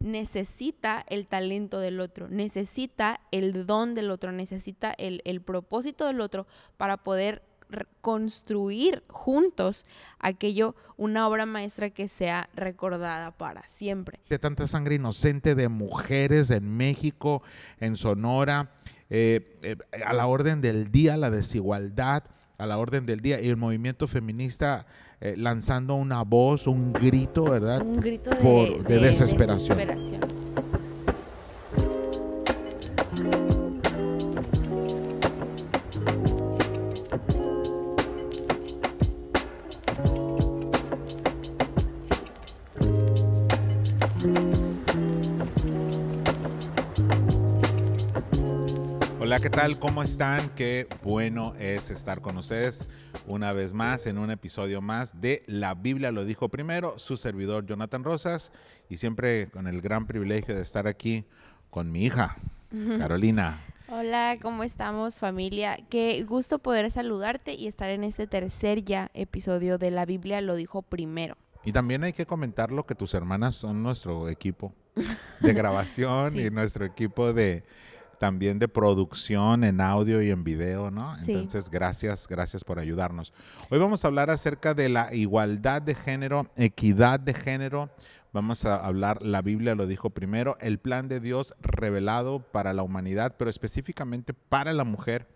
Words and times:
necesita 0.00 1.04
el 1.08 1.26
talento 1.26 1.78
del 1.78 2.00
otro, 2.00 2.28
necesita 2.28 3.20
el 3.30 3.66
don 3.66 3.94
del 3.94 4.10
otro, 4.10 4.32
necesita 4.32 4.92
el, 4.92 5.22
el 5.24 5.40
propósito 5.40 6.06
del 6.06 6.20
otro 6.20 6.46
para 6.76 6.96
poder 6.96 7.42
construir 8.00 9.02
juntos 9.08 9.86
aquello, 10.18 10.74
una 10.96 11.28
obra 11.28 11.46
maestra 11.46 11.90
que 11.90 12.08
sea 12.08 12.48
recordada 12.54 13.30
para 13.30 13.66
siempre. 13.68 14.18
De 14.28 14.38
tanta 14.38 14.66
sangre 14.66 14.96
inocente 14.96 15.54
de 15.54 15.68
mujeres 15.68 16.50
en 16.50 16.76
México, 16.76 17.42
en 17.78 17.96
Sonora, 17.96 18.72
eh, 19.08 19.58
eh, 19.62 19.76
a 20.04 20.12
la 20.12 20.26
orden 20.26 20.60
del 20.60 20.90
día, 20.90 21.16
la 21.16 21.30
desigualdad, 21.30 22.24
a 22.58 22.66
la 22.66 22.78
orden 22.78 23.06
del 23.06 23.20
día, 23.20 23.40
y 23.40 23.48
el 23.48 23.56
movimiento 23.56 24.06
feminista 24.06 24.86
eh, 25.20 25.34
lanzando 25.36 25.96
una 25.96 26.22
voz, 26.22 26.66
un 26.66 26.92
grito, 26.92 27.44
¿verdad? 27.44 27.82
Un 27.82 28.00
grito 28.00 28.30
de, 28.30 28.98
desesperación. 28.98 29.78
Hola, 49.30 49.38
¿qué 49.38 49.48
tal? 49.48 49.78
¿Cómo 49.78 50.02
están? 50.02 50.48
Qué 50.56 50.88
bueno 51.04 51.54
es 51.56 51.90
estar 51.90 52.20
con 52.20 52.36
ustedes 52.36 52.88
una 53.28 53.52
vez 53.52 53.72
más 53.72 54.06
en 54.06 54.18
un 54.18 54.32
episodio 54.32 54.82
más 54.82 55.20
de 55.20 55.44
La 55.46 55.74
Biblia 55.74 56.10
lo 56.10 56.24
dijo 56.24 56.48
primero, 56.48 56.98
su 56.98 57.16
servidor 57.16 57.64
Jonathan 57.64 58.02
Rosas 58.02 58.50
y 58.88 58.96
siempre 58.96 59.46
con 59.46 59.68
el 59.68 59.82
gran 59.82 60.08
privilegio 60.08 60.56
de 60.56 60.62
estar 60.62 60.88
aquí 60.88 61.26
con 61.70 61.92
mi 61.92 62.06
hija, 62.06 62.38
Carolina. 62.98 63.56
Hola, 63.86 64.36
¿cómo 64.42 64.64
estamos 64.64 65.20
familia? 65.20 65.78
Qué 65.88 66.24
gusto 66.24 66.58
poder 66.58 66.90
saludarte 66.90 67.54
y 67.54 67.68
estar 67.68 67.88
en 67.88 68.02
este 68.02 68.26
tercer 68.26 68.82
ya 68.82 69.12
episodio 69.14 69.78
de 69.78 69.92
La 69.92 70.06
Biblia 70.06 70.40
lo 70.40 70.56
dijo 70.56 70.82
primero. 70.82 71.36
Y 71.62 71.70
también 71.70 72.02
hay 72.02 72.12
que 72.12 72.26
comentar 72.26 72.72
lo 72.72 72.84
que 72.84 72.96
tus 72.96 73.14
hermanas 73.14 73.54
son 73.54 73.80
nuestro 73.80 74.28
equipo 74.28 74.74
de 75.40 75.52
grabación 75.52 76.36
y 76.36 76.50
nuestro 76.50 76.84
equipo 76.84 77.32
de 77.32 77.62
también 78.20 78.58
de 78.58 78.68
producción 78.68 79.64
en 79.64 79.80
audio 79.80 80.20
y 80.20 80.30
en 80.30 80.44
video, 80.44 80.90
¿no? 80.90 81.14
Entonces, 81.26 81.70
gracias, 81.70 82.28
gracias 82.28 82.64
por 82.64 82.78
ayudarnos. 82.78 83.32
Hoy 83.70 83.78
vamos 83.78 84.04
a 84.04 84.08
hablar 84.08 84.28
acerca 84.28 84.74
de 84.74 84.90
la 84.90 85.14
igualdad 85.14 85.80
de 85.80 85.94
género, 85.94 86.46
equidad 86.54 87.18
de 87.18 87.32
género. 87.32 87.88
Vamos 88.34 88.66
a 88.66 88.76
hablar, 88.76 89.22
la 89.22 89.40
Biblia 89.40 89.74
lo 89.74 89.86
dijo 89.86 90.10
primero, 90.10 90.54
el 90.60 90.78
plan 90.78 91.08
de 91.08 91.18
Dios 91.18 91.54
revelado 91.62 92.40
para 92.40 92.74
la 92.74 92.82
humanidad, 92.82 93.36
pero 93.38 93.48
específicamente 93.48 94.34
para 94.34 94.74
la 94.74 94.84
mujer, 94.84 95.26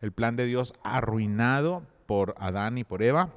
el 0.00 0.10
plan 0.10 0.34
de 0.34 0.44
Dios 0.44 0.74
arruinado 0.82 1.86
por 2.06 2.34
Adán 2.40 2.76
y 2.76 2.82
por 2.82 3.04
Eva, 3.04 3.32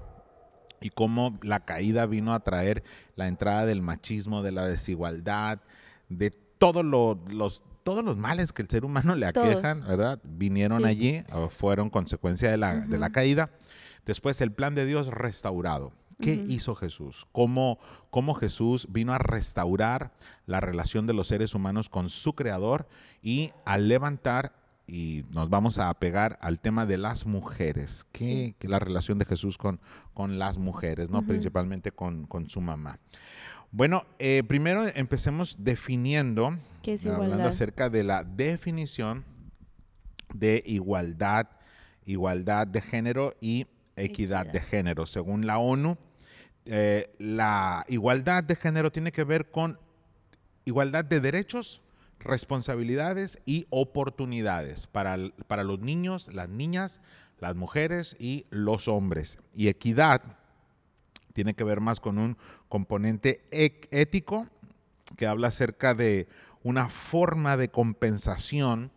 y 0.81 0.89
cómo 0.89 1.37
la 1.43 1.59
caída 1.59 2.07
vino 2.07 2.33
a 2.33 2.39
traer 2.39 2.83
la 3.15 3.27
entrada 3.27 3.67
del 3.67 3.83
machismo, 3.83 4.41
de 4.41 4.51
la 4.51 4.65
desigualdad, 4.65 5.59
de 6.09 6.31
todos 6.31 6.83
los 6.83 7.61
todos 7.85 8.03
los 8.03 8.17
males 8.17 8.51
que 8.51 8.63
el 8.63 8.67
ser 8.67 8.83
humano 8.83 9.13
le 9.13 9.27
aquejan, 9.27 9.81
¿verdad? 9.87 10.19
Vinieron 10.23 10.85
allí, 10.85 11.23
fueron 11.51 11.91
consecuencia 11.91 12.49
de 12.49 12.57
la, 12.57 12.81
de 12.81 12.97
la, 12.97 13.11
caída. 13.11 13.51
Después 14.07 14.41
el 14.41 14.51
plan 14.51 14.73
de 14.73 14.87
Dios 14.87 15.07
restaurado. 15.07 15.93
¿Qué 16.19 16.33
hizo 16.47 16.73
Jesús? 16.73 17.27
¿Cómo, 17.31 17.77
¿Cómo, 18.09 18.33
Jesús 18.33 18.87
vino 18.89 19.13
a 19.13 19.19
restaurar 19.19 20.13
la 20.47 20.61
relación 20.61 21.05
de 21.05 21.13
los 21.13 21.27
seres 21.27 21.53
humanos 21.53 21.89
con 21.89 22.09
su 22.09 22.33
creador 22.33 22.87
y 23.21 23.51
a 23.65 23.77
levantar, 23.77 24.55
y 24.87 25.23
nos 25.29 25.51
vamos 25.51 25.77
a 25.77 25.93
pegar 25.93 26.39
al 26.41 26.59
tema 26.59 26.87
de 26.87 26.97
las 26.97 27.27
mujeres, 27.27 28.07
¿Qué, 28.11 28.55
la 28.61 28.79
relación 28.79 29.19
de 29.19 29.25
Jesús 29.25 29.59
con, 29.59 29.79
con 30.15 30.39
las 30.39 30.57
mujeres, 30.57 31.11
¿no? 31.11 31.21
principalmente 31.21 31.91
con, 31.91 32.25
con 32.25 32.49
su 32.49 32.61
mamá. 32.61 32.97
Bueno, 33.71 34.05
eh, 34.19 34.41
primero 34.47 34.85
empecemos 34.95 35.57
definiendo, 35.59 36.57
hablando 37.09 37.47
acerca 37.47 37.89
de 37.89 38.03
la 38.03 38.23
definición 38.23 39.25
de 40.33 40.63
igualdad, 40.65 41.47
igualdad 42.05 42.67
de 42.67 42.81
género 42.81 43.35
y 43.39 43.67
equidad, 43.95 44.45
de 44.45 44.61
género. 44.61 45.05
Según 45.05 45.47
la 45.47 45.57
ONU, 45.57 45.97
eh, 46.65 47.13
la 47.19 47.85
igualdad 47.87 48.43
de 48.43 48.55
género 48.55 48.91
tiene 48.91 49.11
que 49.11 49.23
ver 49.23 49.49
con 49.51 49.79
igualdad 50.65 51.05
de 51.05 51.19
derechos, 51.19 51.81
responsabilidades 52.19 53.41
y 53.45 53.67
oportunidades 53.69 54.87
para, 54.87 55.17
para 55.47 55.63
los 55.63 55.79
niños, 55.79 56.33
las 56.33 56.49
niñas, 56.49 57.01
las 57.39 57.55
mujeres 57.55 58.15
y 58.19 58.45
los 58.49 58.87
hombres. 58.87 59.39
Y 59.53 59.67
equidad 59.67 60.21
tiene 61.33 61.53
que 61.53 61.63
ver 61.63 61.81
más 61.81 61.99
con 61.99 62.17
un 62.17 62.37
componente 62.69 63.45
ético 63.51 64.47
que 65.17 65.27
habla 65.27 65.49
acerca 65.49 65.93
de 65.93 66.27
una 66.65 66.89
forma 66.89 67.57
de 67.57 67.69
compensación 67.69 68.91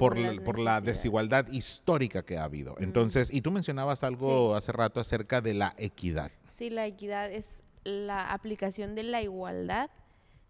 por 0.00 0.18
la, 0.18 0.34
por 0.42 0.58
la, 0.58 0.80
desigualdad 0.80 1.46
histórica 1.46 2.24
que 2.24 2.36
ha 2.36 2.42
habido. 2.42 2.74
Entonces, 2.80 3.32
y 3.32 3.42
tú 3.42 3.52
mencionabas 3.52 4.02
algo 4.02 4.56
hace 4.56 4.72
rato 4.72 4.98
acerca 4.98 5.40
de 5.40 5.54
la 5.54 5.72
equidad. 5.78 6.32
Sí, 6.58 6.68
la 6.68 6.84
equidad 6.84 7.30
es 7.30 7.62
la 7.84 8.32
aplicación 8.32 8.96
de 8.96 9.04
la 9.04 9.22
igualdad 9.22 9.88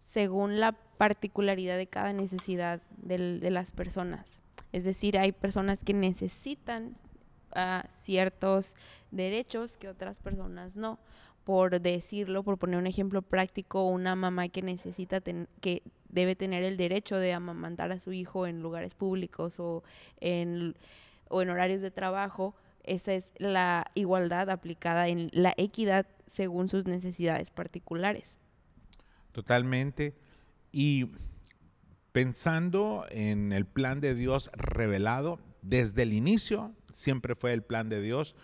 según 0.01 0.59
la 0.59 0.71
particularidad 0.71 1.77
de 1.77 1.85
cada 1.85 2.11
necesidad 2.11 2.81
de 2.97 3.51
las 3.51 3.71
personas. 3.71 4.41
Es 4.71 4.83
decir, 4.83 5.19
hay 5.19 5.33
personas 5.33 5.83
que 5.83 5.93
necesitan 5.93 6.95
ciertos 7.87 8.75
derechos 9.11 9.77
que 9.77 9.89
otras 9.89 10.21
personas 10.21 10.75
no. 10.75 10.97
Por 11.43 11.79
decirlo, 11.79 12.43
por 12.43 12.57
poner 12.57 12.77
un 12.77 12.87
ejemplo 12.87 13.21
práctico, 13.21 13.87
una 13.87 14.15
mamá 14.15 14.49
que 14.49 14.63
necesita, 14.63 15.21
que 15.21 15.83
debe 16.09 16.35
tener 16.35 16.63
el 16.63 16.77
derecho 16.77 17.17
de 17.17 17.33
amamantar 17.33 17.91
a 17.91 17.99
su 17.99 18.13
hijo 18.13 18.47
en 18.47 18.61
lugares 18.61 18.95
públicos 18.95 19.59
o 19.59 19.83
en, 20.19 20.75
o 21.29 21.41
en 21.41 21.49
horarios 21.49 21.81
de 21.81 21.91
trabajo, 21.91 22.55
esa 22.83 23.13
es 23.13 23.31
la 23.37 23.91
igualdad 23.95 24.49
aplicada 24.49 25.09
en 25.09 25.29
la 25.33 25.53
equidad 25.57 26.07
según 26.25 26.69
sus 26.69 26.85
necesidades 26.85 27.51
particulares. 27.51 28.37
Totalmente. 29.33 30.15
Y 30.71 31.11
pensando 32.11 33.05
en 33.11 33.51
el 33.51 33.65
plan 33.65 33.99
de 33.99 34.15
Dios 34.15 34.49
revelado, 34.53 35.39
desde 35.61 36.03
el 36.03 36.13
inicio 36.13 36.73
siempre 36.93 37.35
fue 37.35 37.53
el 37.53 37.61
plan 37.61 37.89
de 37.89 38.01
Dios 38.01 38.35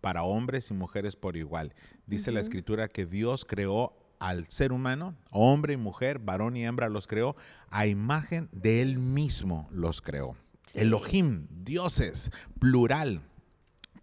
para 0.00 0.24
hombres 0.24 0.70
y 0.70 0.74
mujeres 0.74 1.16
por 1.16 1.36
igual. 1.36 1.74
Dice 2.06 2.32
la 2.32 2.40
escritura 2.40 2.88
que 2.88 3.06
Dios 3.06 3.44
creó 3.44 3.94
al 4.22 4.46
ser 4.48 4.72
humano, 4.72 5.16
hombre 5.30 5.74
y 5.74 5.76
mujer, 5.76 6.20
varón 6.20 6.56
y 6.56 6.64
hembra 6.64 6.88
los 6.88 7.06
creó, 7.06 7.34
a 7.70 7.86
imagen 7.86 8.48
de 8.52 8.80
él 8.80 8.98
mismo 8.98 9.68
los 9.72 10.00
creó. 10.00 10.36
Elohim, 10.74 11.48
dioses, 11.50 12.30
plural, 12.60 13.20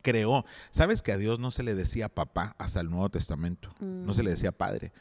creó. 0.02 0.46
¿Sabes 0.72 1.02
que 1.02 1.14
a 1.14 1.18
Dios 1.18 1.40
no 1.40 1.52
se 1.52 1.64
le 1.64 1.74
decía 1.74 2.10
papá 2.10 2.54
hasta 2.58 2.82
el 2.82 2.90
Nuevo 2.90 3.10
Testamento? 3.10 3.74
No 3.80 4.14
se 4.14 4.24
le 4.24 4.32
decía 4.32 4.52
padre. 4.52 4.92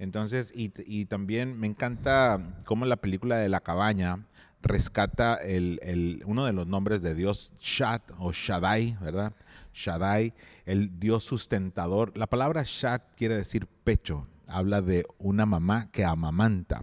Entonces, 0.00 0.52
y, 0.54 0.72
y, 0.86 1.04
también 1.04 1.58
me 1.58 1.68
encanta 1.68 2.40
cómo 2.64 2.84
la 2.84 2.96
película 2.96 3.38
de 3.38 3.48
la 3.48 3.60
cabaña 3.60 4.26
rescata 4.60 5.36
el, 5.36 6.20
uno 6.26 6.46
de 6.46 6.52
los 6.52 6.66
nombres 6.66 7.00
de 7.00 7.14
Dios, 7.14 7.52
Shad 7.60 8.00
o 8.18 8.32
Shaddai, 8.32 8.96
¿verdad? 9.00 9.34
Shaddai, 9.72 10.34
el 10.66 10.98
Dios 10.98 11.22
sustentador. 11.22 12.16
La 12.16 12.26
palabra 12.26 12.64
Shad 12.64 13.02
quiere 13.16 13.36
decir 13.36 13.68
pecho, 13.84 14.26
habla 14.46 14.82
de 14.82 15.06
una 15.18 15.46
mamá 15.46 15.88
que 15.90 16.04
amamanta. 16.04 16.82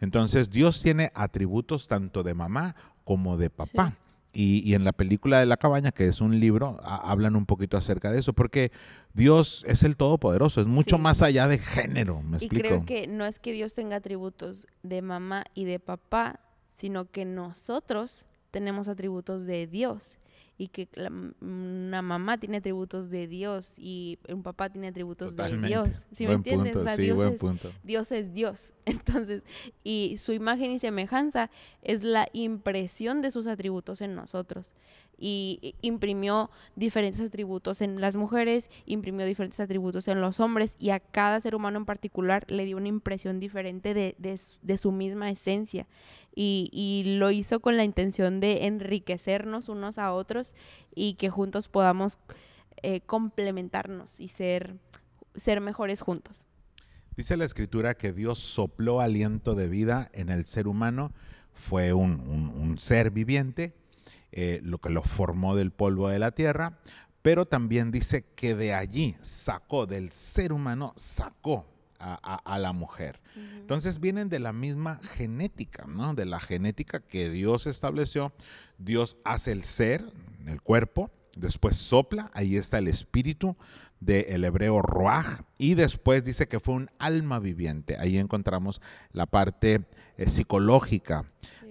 Entonces 0.00 0.50
Dios 0.50 0.82
tiene 0.82 1.10
atributos 1.14 1.88
tanto 1.88 2.22
de 2.22 2.34
mamá 2.34 2.76
como 3.04 3.36
de 3.36 3.50
papá. 3.50 3.96
Y, 4.30 4.74
en 4.74 4.84
la 4.84 4.92
película 4.92 5.40
de 5.40 5.46
la 5.46 5.56
cabaña, 5.56 5.90
que 5.90 6.06
es 6.06 6.20
un 6.20 6.38
libro, 6.38 6.78
hablan 6.84 7.34
un 7.34 7.44
poquito 7.44 7.76
acerca 7.76 8.12
de 8.12 8.20
eso, 8.20 8.34
porque 8.34 8.70
Dios 9.12 9.64
es 9.66 9.82
el 9.82 9.96
Todopoderoso, 9.96 10.60
es 10.60 10.68
mucho 10.68 10.96
más 10.96 11.22
allá 11.22 11.48
de 11.48 11.58
género, 11.58 12.22
me 12.22 12.36
y 12.40 12.48
creo 12.48 12.84
que 12.84 13.08
no 13.08 13.24
es 13.24 13.40
que 13.40 13.52
Dios 13.52 13.74
tenga 13.74 13.96
atributos 13.96 14.68
de 14.84 15.02
mamá 15.02 15.44
y 15.54 15.64
de 15.64 15.80
papá, 15.80 16.38
sino 16.76 17.10
que 17.10 17.24
nosotros 17.24 18.26
tenemos 18.52 18.86
atributos 18.86 19.44
de 19.44 19.66
Dios 19.66 20.18
y 20.58 20.68
que 20.68 20.88
una 21.40 22.02
mamá 22.02 22.36
tiene 22.38 22.56
atributos 22.56 23.10
de 23.10 23.28
Dios 23.28 23.78
y 23.78 24.18
un 24.28 24.42
papá 24.42 24.68
tiene 24.68 24.88
atributos 24.88 25.36
de 25.36 25.56
Dios. 25.58 26.04
¿Sí 26.12 26.26
me 26.26 26.34
entiendes? 26.34 26.74
Dios, 26.98 27.22
es, 27.22 27.46
Dios 27.84 28.12
es 28.12 28.34
Dios. 28.34 28.72
Entonces, 28.84 29.44
y 29.84 30.16
su 30.18 30.32
imagen 30.32 30.72
y 30.72 30.80
semejanza 30.80 31.50
es 31.82 32.02
la 32.02 32.28
impresión 32.32 33.22
de 33.22 33.30
sus 33.30 33.46
atributos 33.46 34.00
en 34.00 34.16
nosotros. 34.16 34.74
Y 35.20 35.74
imprimió 35.80 36.50
diferentes 36.76 37.20
atributos 37.20 37.80
en 37.80 38.00
las 38.00 38.16
mujeres, 38.16 38.70
imprimió 38.86 39.26
diferentes 39.26 39.58
atributos 39.60 40.06
en 40.08 40.20
los 40.20 40.38
hombres 40.38 40.76
y 40.78 40.90
a 40.90 41.00
cada 41.00 41.40
ser 41.40 41.54
humano 41.54 41.78
en 41.78 41.86
particular 41.86 42.48
le 42.48 42.64
dio 42.64 42.76
una 42.76 42.88
impresión 42.88 43.40
diferente 43.40 43.94
de, 43.94 44.14
de 44.18 44.78
su 44.78 44.92
misma 44.92 45.30
esencia 45.30 45.88
y, 46.40 47.02
lo 47.18 47.32
hizo 47.32 47.58
con 47.58 47.76
la 47.76 47.82
intención 47.82 48.38
de 48.38 48.66
enriquecernos 48.66 49.68
unos 49.68 49.98
a 49.98 50.12
otros 50.12 50.54
y 50.94 51.14
que 51.14 51.30
juntos 51.30 51.66
podamos 51.66 52.20
eh, 52.82 53.00
complementarnos 53.00 54.20
y 54.20 54.28
ser, 54.28 54.76
ser 55.34 55.60
mejores 55.60 56.00
juntos. 56.00 56.46
Dice 57.16 57.36
la 57.36 57.44
escritura 57.44 57.94
que 57.94 58.12
Dios 58.12 58.38
sopló 58.38 59.00
aliento 59.00 59.56
de 59.56 59.68
vida 59.68 60.10
en 60.12 60.28
el 60.28 60.46
ser 60.46 60.68
humano, 60.68 61.12
fue 61.52 61.92
un, 61.92 62.76
ser 62.78 63.10
viviente, 63.10 63.74
eh, 64.30 64.60
lo 64.62 64.78
que 64.78 64.90
lo 64.90 65.02
formó 65.02 65.56
del 65.56 65.72
polvo 65.72 66.08
de 66.08 66.20
la 66.20 66.30
tierra, 66.30 66.78
pero 67.20 67.46
también 67.46 67.90
dice 67.90 68.24
que 68.36 68.54
de 68.54 68.74
allí 68.74 69.16
sacó, 69.22 69.86
del 69.86 70.10
ser 70.10 70.52
humano, 70.52 70.92
sacó 70.94 71.66
a, 71.98 72.58
la 72.58 72.72
mujer. 72.72 73.20
Entonces 73.36 74.00
vienen 74.00 74.28
de 74.28 74.38
la 74.38 74.52
misma 74.52 75.00
genética, 75.02 75.86
¿no? 75.86 76.14
De 76.14 76.26
la 76.26 76.40
genética 76.40 77.00
que 77.00 77.30
Dios 77.30 77.66
estableció. 77.66 78.32
Dios 78.78 79.18
hace 79.24 79.52
el 79.52 79.64
ser, 79.64 80.04
el 80.46 80.62
cuerpo, 80.62 81.10
después 81.36 81.76
sopla, 81.76 82.30
ahí 82.34 82.56
está 82.56 82.78
el 82.78 82.88
espíritu 82.88 83.56
del 84.00 84.44
hebreo 84.44 84.80
roaj, 84.80 85.40
y 85.58 85.74
después 85.74 86.22
dice 86.22 86.46
que 86.46 86.60
fue 86.60 86.74
un 86.74 86.90
alma 86.98 87.40
viviente. 87.40 87.96
Ahí 87.98 88.18
encontramos 88.18 88.80
la 89.12 89.26
parte 89.26 89.86
eh, 90.16 90.28
psicológica. 90.28 91.24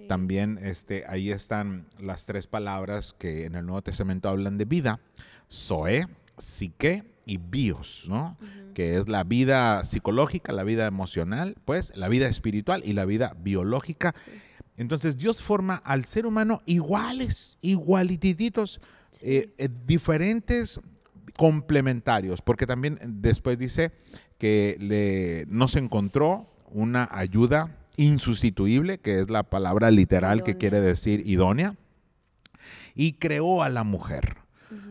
También 0.08 0.58
este, 0.62 1.04
ahí 1.06 1.30
están 1.30 1.86
las 1.98 2.26
tres 2.26 2.46
palabras 2.46 3.14
que 3.18 3.44
en 3.44 3.54
el 3.54 3.66
Nuevo 3.66 3.82
Testamento 3.82 4.28
hablan 4.28 4.56
de 4.56 4.64
vida, 4.64 5.00
zoe, 5.50 6.06
psique 6.38 7.04
y 7.26 7.36
bios, 7.36 8.06
¿no? 8.08 8.38
Que 8.78 8.96
es 8.96 9.08
la 9.08 9.24
vida 9.24 9.82
psicológica, 9.82 10.52
la 10.52 10.62
vida 10.62 10.86
emocional, 10.86 11.56
pues 11.64 11.92
la 11.96 12.06
vida 12.06 12.28
espiritual 12.28 12.80
y 12.84 12.92
la 12.92 13.06
vida 13.06 13.34
biológica. 13.40 14.14
Entonces 14.76 15.18
Dios 15.18 15.42
forma 15.42 15.74
al 15.74 16.04
ser 16.04 16.26
humano 16.26 16.60
iguales, 16.64 17.58
igualitititos, 17.60 18.80
eh, 19.20 19.52
eh, 19.58 19.68
diferentes, 19.84 20.78
complementarios, 21.36 22.40
porque 22.40 22.68
también 22.68 23.00
después 23.02 23.58
dice 23.58 23.90
que 24.38 24.76
le, 24.78 25.44
no 25.48 25.66
se 25.66 25.80
encontró 25.80 26.46
una 26.70 27.08
ayuda 27.10 27.76
insustituible, 27.96 28.98
que 28.98 29.18
es 29.18 29.28
la 29.28 29.42
palabra 29.42 29.90
literal 29.90 30.44
que 30.44 30.56
quiere 30.56 30.80
decir 30.80 31.24
idónea, 31.26 31.74
y 32.94 33.14
creó 33.14 33.64
a 33.64 33.70
la 33.70 33.82
mujer. 33.82 34.36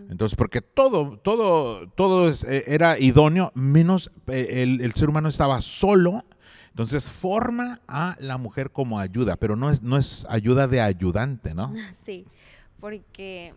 Entonces, 0.09 0.35
porque 0.35 0.61
todo, 0.61 1.17
todo, 1.17 1.87
todo 1.89 2.29
eh, 2.29 2.63
era 2.67 2.97
idóneo, 2.97 3.51
menos 3.55 4.11
eh, 4.27 4.63
el, 4.63 4.93
ser 4.93 5.09
humano 5.09 5.29
estaba 5.29 5.59
solo. 5.61 6.23
Entonces 6.69 7.09
forma 7.09 7.81
a 7.87 8.15
la 8.19 8.37
mujer 8.37 8.71
como 8.71 8.99
ayuda, 8.99 9.35
pero 9.35 9.55
no 9.55 9.69
es, 9.69 9.81
no 9.81 9.97
es 9.97 10.25
ayuda 10.29 10.67
de 10.67 10.81
ayudante, 10.81 11.53
¿no? 11.53 11.73
Sí, 12.05 12.25
porque 12.79 13.55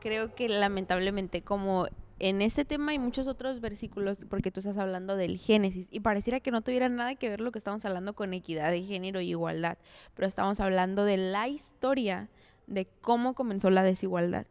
creo 0.00 0.34
que 0.34 0.48
lamentablemente 0.48 1.42
como 1.42 1.86
en 2.18 2.42
este 2.42 2.66
tema 2.66 2.92
hay 2.92 2.98
muchos 2.98 3.26
otros 3.26 3.60
versículos, 3.60 4.26
porque 4.28 4.50
tú 4.50 4.60
estás 4.60 4.76
hablando 4.76 5.16
del 5.16 5.38
Génesis, 5.38 5.88
y 5.90 6.00
pareciera 6.00 6.40
que 6.40 6.50
no 6.50 6.60
tuviera 6.60 6.90
nada 6.90 7.14
que 7.14 7.30
ver 7.30 7.40
lo 7.40 7.50
que 7.50 7.58
estamos 7.58 7.82
hablando 7.86 8.12
con 8.12 8.34
equidad 8.34 8.70
de 8.70 8.82
género 8.82 9.22
y 9.22 9.30
igualdad, 9.30 9.78
pero 10.14 10.28
estamos 10.28 10.60
hablando 10.60 11.06
de 11.06 11.16
la 11.16 11.48
historia 11.48 12.28
de 12.66 12.86
cómo 13.00 13.34
comenzó 13.34 13.70
la 13.70 13.82
desigualdad 13.82 14.46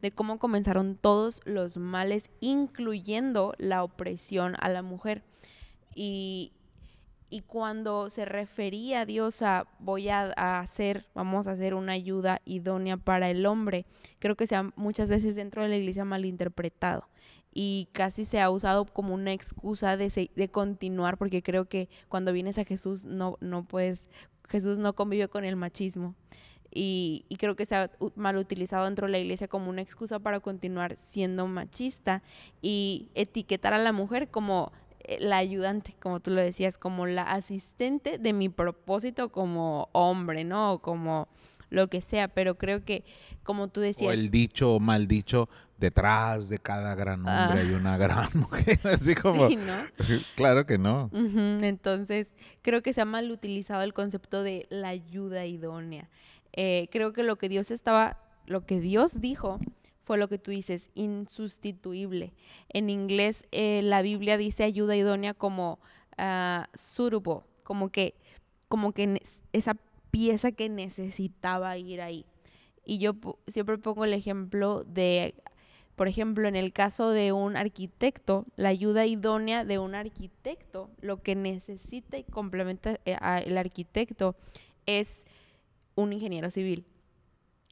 de 0.00 0.10
cómo 0.12 0.38
comenzaron 0.38 0.96
todos 0.96 1.40
los 1.44 1.76
males, 1.76 2.30
incluyendo 2.40 3.54
la 3.58 3.82
opresión 3.82 4.54
a 4.58 4.68
la 4.68 4.82
mujer. 4.82 5.22
Y, 5.94 6.52
cuando 7.48 8.10
se 8.10 8.24
refería 8.24 9.00
a 9.00 9.06
Dios 9.06 9.42
a 9.42 9.66
voy 9.80 10.08
a, 10.08 10.30
hacer, 10.60 11.06
vamos 11.14 11.48
a 11.48 11.52
hacer 11.52 11.74
una 11.74 11.92
ayuda 11.92 12.40
idónea 12.44 12.96
para 12.96 13.28
el 13.28 13.44
hombre, 13.44 13.86
creo 14.20 14.36
que 14.36 14.46
se 14.46 14.54
ha 14.54 14.70
muchas 14.76 15.10
veces 15.10 15.34
dentro 15.34 15.62
de 15.62 15.68
la 15.68 15.76
iglesia 15.76 16.04
malinterpretado 16.04 17.08
y 17.52 17.88
casi 17.90 18.24
se 18.24 18.40
ha 18.40 18.50
usado 18.50 18.84
como 18.84 19.14
una 19.14 19.32
excusa 19.32 19.96
de, 19.96 20.30
de 20.32 20.48
continuar, 20.48 21.18
porque 21.18 21.42
creo 21.42 21.64
que 21.64 21.88
cuando 22.08 22.32
vienes 22.32 22.56
a 22.58 22.64
Jesús 22.64 23.04
no, 23.04 23.36
no 23.40 23.64
puedes, 23.64 24.08
Jesús 24.48 24.78
no 24.78 24.92
convive 24.92 25.26
con 25.26 25.44
el 25.44 25.56
machismo 25.56 26.14
y, 26.74 27.24
creo 27.38 27.54
que 27.54 27.66
se 27.66 27.76
ha 27.76 27.90
mal 28.16 28.36
utilizado 28.36 28.84
dentro 28.86 29.06
de 29.06 29.12
la 29.12 29.18
iglesia 29.18 29.46
como 29.46 29.70
una 29.70 29.80
excusa 29.80 30.18
para 30.18 30.40
continuar 30.40 30.96
siendo 30.98 31.46
machista 31.46 32.22
y 32.60 33.08
etiquetar 33.14 33.72
a 33.74 33.78
la 33.78 33.92
mujer 33.92 34.28
como 34.28 34.72
eh, 35.04 35.18
la 35.20 35.36
ayudante, 35.36 35.94
como 36.02 36.18
tú 36.18 36.32
lo 36.32 36.40
decías, 36.40 36.76
como 36.76 37.06
la 37.06 37.22
asistente 37.22 38.18
de 38.18 38.32
mi 38.32 38.48
propósito 38.48 39.30
como 39.30 39.88
hombre, 39.92 40.42
¿no? 40.42 40.80
como 40.80 41.28
lo 41.70 41.88
que 41.88 42.00
sea, 42.00 42.28
pero 42.28 42.56
creo 42.56 42.84
que, 42.84 43.04
como 43.44 43.68
tú 43.68 43.80
decías... 43.80 44.08
O 44.08 44.12
el 44.12 44.30
dicho 44.30 44.74
o 44.74 44.80
mal 44.80 45.06
dicho, 45.06 45.48
detrás 45.78 46.48
de 46.48 46.58
cada 46.58 46.94
gran 46.94 47.20
hombre 47.20 47.60
hay 47.60 47.72
ah. 47.72 47.76
una 47.76 47.96
gran 47.96 48.28
mujer, 48.34 48.80
así 48.84 49.14
como... 49.14 49.48
¿no? 49.48 49.76
claro 50.36 50.66
que 50.66 50.78
no. 50.78 51.10
Entonces, 51.12 52.28
creo 52.62 52.82
que 52.82 52.92
se 52.92 53.00
ha 53.00 53.04
mal 53.04 53.30
utilizado 53.30 53.82
el 53.82 53.92
concepto 53.92 54.42
de 54.42 54.66
la 54.70 54.88
ayuda 54.88 55.46
idónea. 55.46 56.08
Eh, 56.56 56.88
creo 56.90 57.12
que 57.12 57.22
lo 57.22 57.36
que 57.36 57.48
Dios 57.48 57.70
estaba, 57.70 58.18
lo 58.46 58.64
que 58.64 58.80
Dios 58.80 59.20
dijo 59.20 59.58
fue 60.04 60.18
lo 60.18 60.28
que 60.28 60.38
tú 60.38 60.50
dices, 60.50 60.90
insustituible. 60.94 62.32
En 62.68 62.90
inglés 62.90 63.44
eh, 63.52 63.80
la 63.82 64.02
Biblia 64.02 64.36
dice 64.36 64.62
ayuda 64.62 64.96
idónea 64.96 65.34
como 65.34 65.78
uh, 66.18 66.64
suitable, 66.74 67.40
como 67.62 67.88
que, 67.88 68.14
como 68.68 68.92
que 68.92 69.20
esa 69.52 69.76
pieza 70.10 70.52
que 70.52 70.68
necesitaba 70.68 71.76
ir 71.78 72.00
ahí. 72.00 72.26
Y 72.84 72.98
yo 72.98 73.14
siempre 73.46 73.78
pongo 73.78 74.04
el 74.04 74.12
ejemplo 74.12 74.84
de, 74.84 75.34
por 75.96 76.06
ejemplo, 76.06 76.48
en 76.48 76.56
el 76.56 76.72
caso 76.72 77.10
de 77.10 77.32
un 77.32 77.56
arquitecto, 77.56 78.44
la 78.56 78.68
ayuda 78.68 79.06
idónea 79.06 79.64
de 79.64 79.78
un 79.78 79.94
arquitecto, 79.94 80.90
lo 81.00 81.22
que 81.22 81.34
necesita 81.34 82.18
y 82.18 82.24
complementa 82.24 83.00
eh, 83.06 83.16
el 83.46 83.56
arquitecto 83.56 84.36
es 84.86 85.26
un 85.94 86.12
ingeniero 86.12 86.50
civil. 86.50 86.84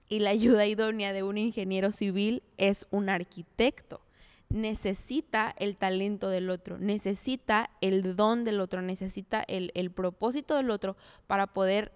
Y 0.09 0.19
la 0.19 0.31
ayuda 0.31 0.67
idónea 0.67 1.13
de 1.13 1.23
un 1.23 1.39
ingeniero 1.39 1.93
civil 1.93 2.43
es 2.59 2.87
un 2.91 3.09
arquitecto. 3.09 4.03
Necesita 4.51 5.55
el 5.59 5.77
talento 5.77 6.29
del 6.29 6.51
otro, 6.51 6.77
necesita 6.79 7.71
el 7.81 8.15
don 8.15 8.45
del 8.45 8.61
otro, 8.61 8.83
necesita 8.83 9.43
el, 9.49 9.91
propósito 9.91 10.57
del 10.57 10.71
otro 10.71 10.97
para 11.27 11.47
poder 11.47 11.93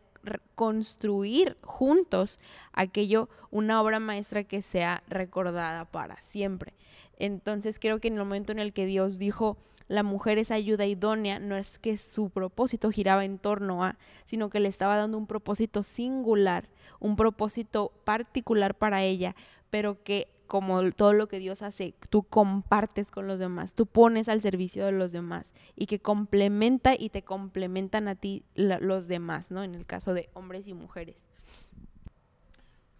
construir 0.54 1.58
juntos 1.60 2.40
aquello, 2.72 3.28
una 3.50 3.82
obra 3.82 4.00
maestra 4.00 4.44
que 4.44 4.62
sea 4.62 5.02
recordada 5.08 5.84
para 5.84 6.20
siempre. 6.22 6.72
Entonces 7.18 7.78
creo 7.78 8.00
que 8.00 8.08
en 8.08 8.14
el 8.14 8.20
momento 8.20 8.52
en 8.52 8.58
el 8.58 8.72
que 8.72 8.86
Dios 8.86 9.18
dijo, 9.18 9.58
la 9.88 10.02
mujer 10.02 10.38
es 10.38 10.50
ayuda 10.50 10.86
idónea, 10.86 11.38
no 11.38 11.56
es 11.56 11.78
que 11.78 11.98
su 11.98 12.30
propósito 12.30 12.90
giraba 12.90 13.24
en 13.24 13.38
torno 13.38 13.84
a, 13.84 13.96
sino 14.24 14.50
que 14.50 14.60
le 14.60 14.68
estaba 14.68 14.96
dando 14.96 15.18
un 15.18 15.26
propósito 15.26 15.82
singular, 15.82 16.68
un 16.98 17.16
propósito 17.16 17.92
particular 18.04 18.74
para 18.74 19.02
ella, 19.02 19.36
pero 19.70 20.02
que 20.02 20.28
como 20.46 20.90
todo 20.92 21.12
lo 21.12 21.28
que 21.28 21.38
Dios 21.38 21.62
hace, 21.62 21.94
tú 22.08 22.22
compartes 22.22 23.10
con 23.10 23.26
los 23.26 23.38
demás, 23.38 23.74
tú 23.74 23.86
pones 23.86 24.28
al 24.28 24.40
servicio 24.40 24.84
de 24.86 24.92
los 24.92 25.12
demás 25.12 25.52
y 25.74 25.86
que 25.86 25.98
complementa 25.98 26.94
y 26.96 27.10
te 27.10 27.22
complementan 27.22 28.08
a 28.08 28.14
ti 28.14 28.44
los 28.54 29.08
demás, 29.08 29.50
¿no? 29.50 29.64
En 29.64 29.74
el 29.74 29.86
caso 29.86 30.14
de 30.14 30.30
hombres 30.34 30.68
y 30.68 30.74
mujeres. 30.74 31.26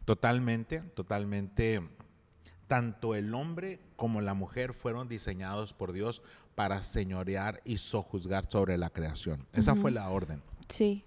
Totalmente, 0.05 0.81
totalmente. 0.81 1.83
Tanto 2.69 3.14
el 3.14 3.33
hombre 3.35 3.81
como 3.95 4.21
la 4.21 4.35
mujer 4.35 4.75
fueron 4.75 5.09
diseñados 5.09 5.73
por 5.73 5.93
Dios 5.93 6.23
para 6.56 6.82
señorear 6.82 7.60
y 7.64 7.76
sojuzgar 7.76 8.50
sobre 8.50 8.76
la 8.78 8.90
creación. 8.90 9.46
Esa 9.52 9.76
fue 9.76 9.92
la 9.92 10.10
orden. 10.10 10.42
Sí. 10.68 11.04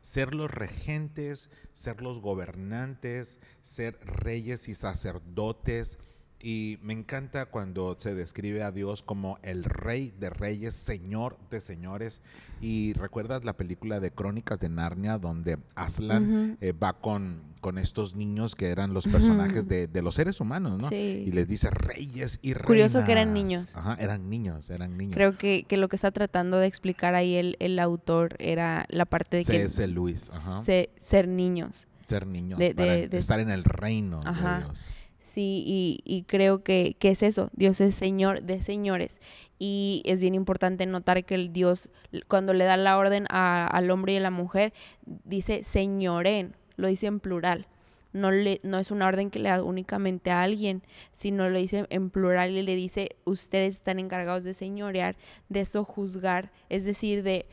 Ser 0.00 0.34
los 0.34 0.50
regentes, 0.50 1.50
ser 1.74 2.00
los 2.00 2.20
gobernantes, 2.20 3.40
ser 3.60 3.98
reyes 4.06 4.68
y 4.68 4.74
sacerdotes 4.74 5.98
Y 6.46 6.78
me 6.82 6.92
encanta 6.92 7.46
cuando 7.46 7.96
se 7.98 8.14
describe 8.14 8.62
a 8.62 8.70
Dios 8.70 9.02
como 9.02 9.38
el 9.42 9.64
rey 9.64 10.12
de 10.20 10.28
reyes, 10.28 10.74
señor 10.74 11.38
de 11.50 11.58
señores. 11.58 12.20
Y 12.60 12.92
recuerdas 12.92 13.46
la 13.46 13.54
película 13.54 13.98
de 13.98 14.10
Crónicas 14.10 14.60
de 14.60 14.68
Narnia, 14.68 15.16
donde 15.16 15.56
Aslan 15.74 16.58
eh, 16.60 16.72
va 16.72 17.00
con, 17.00 17.40
con 17.62 17.78
estos 17.78 18.14
niños 18.14 18.54
que 18.56 18.68
eran 18.68 18.92
los 18.92 19.06
personajes 19.06 19.66
de, 19.68 19.88
los 20.02 20.16
seres 20.16 20.38
humanos, 20.38 20.82
¿no? 20.82 20.94
Y 20.94 21.32
les 21.32 21.48
dice 21.48 21.70
reyes 21.70 22.38
y 22.42 22.52
reinas. 22.52 22.66
Curioso 22.66 23.04
que 23.06 23.12
eran 23.12 23.32
niños. 23.32 23.74
Ajá, 23.74 23.96
eran 23.98 24.28
niños, 24.28 24.68
eran 24.68 24.98
niños. 24.98 25.14
Creo 25.14 25.38
que, 25.38 25.64
lo 25.70 25.88
que 25.88 25.96
está 25.96 26.10
tratando 26.10 26.58
de 26.58 26.66
explicar 26.66 27.14
ahí 27.14 27.36
el, 27.36 27.56
el 27.58 27.78
autor 27.78 28.36
era 28.38 28.84
la 28.90 29.06
parte 29.06 29.38
de 29.38 29.44
que... 29.46 29.52
C.S. 29.66 29.88
Luis, 29.88 30.28
ajá. 30.28 30.62
ser 30.98 31.26
niños. 31.26 31.86
Ser 32.06 32.26
niños, 32.26 32.58
de, 32.58 33.08
estar 33.12 33.40
en 33.40 33.50
el 33.50 33.64
reino 33.64 34.20
de 34.20 34.58
Dios. 34.58 34.90
Sí, 35.34 36.00
y, 36.04 36.22
creo 36.28 36.62
que, 36.62 36.96
es 37.00 37.24
eso, 37.24 37.50
Dios 37.54 37.80
es 37.80 37.96
Señor 37.96 38.44
de 38.44 38.62
señores. 38.62 39.20
Y 39.58 40.00
es 40.04 40.20
bien 40.20 40.36
importante 40.36 40.86
notar 40.86 41.24
que 41.24 41.34
el 41.34 41.52
Dios, 41.52 41.90
cuando 42.28 42.52
le 42.52 42.64
da 42.64 42.76
la 42.76 42.96
orden 42.96 43.26
al 43.28 43.90
hombre 43.90 44.12
y 44.12 44.18
a 44.18 44.20
la 44.20 44.30
mujer, 44.30 44.72
dice 45.04 45.64
señoren, 45.64 46.54
lo 46.76 46.86
dice 46.86 47.08
en 47.08 47.18
plural. 47.18 47.66
No, 48.12 48.30
le, 48.30 48.60
no 48.62 48.78
es 48.78 48.92
una 48.92 49.08
orden 49.08 49.28
que 49.28 49.40
le 49.40 49.48
da 49.48 49.60
únicamente 49.64 50.30
a 50.30 50.44
alguien, 50.44 50.84
sino 51.12 51.50
lo 51.50 51.58
dice 51.58 51.86
en 51.90 52.10
plural 52.10 52.52
y 52.52 52.62
le 52.62 52.76
dice, 52.76 53.16
ustedes 53.24 53.74
están 53.74 53.98
encargados 53.98 54.44
de 54.44 54.54
señorear, 54.54 55.16
de 55.48 55.64
sojuzgar, 55.64 56.52
es 56.68 56.84
decir, 56.84 57.24
de 57.24 57.46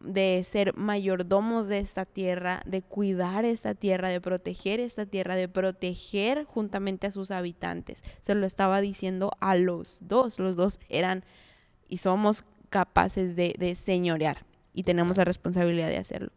de 0.00 0.42
ser 0.44 0.76
mayordomos 0.76 1.68
de 1.68 1.78
esta 1.78 2.04
tierra, 2.04 2.62
de 2.66 2.82
cuidar 2.82 3.44
esta 3.44 3.74
tierra, 3.74 4.08
de 4.08 4.20
proteger 4.20 4.80
esta 4.80 5.06
tierra, 5.06 5.36
de 5.36 5.48
proteger 5.48 6.44
juntamente 6.44 7.06
a 7.06 7.10
sus 7.10 7.30
habitantes. 7.30 8.02
Se 8.20 8.34
lo 8.34 8.46
estaba 8.46 8.80
diciendo 8.80 9.32
a 9.40 9.56
los 9.56 10.00
dos, 10.02 10.38
los 10.38 10.56
dos 10.56 10.78
eran 10.88 11.24
y 11.88 11.98
somos 11.98 12.44
capaces 12.68 13.36
de, 13.36 13.74
señorear 13.74 14.44
y 14.72 14.82
tenemos 14.82 15.16
la 15.16 15.24
responsabilidad 15.24 15.88
de 15.88 15.98
hacerlo. 15.98 16.32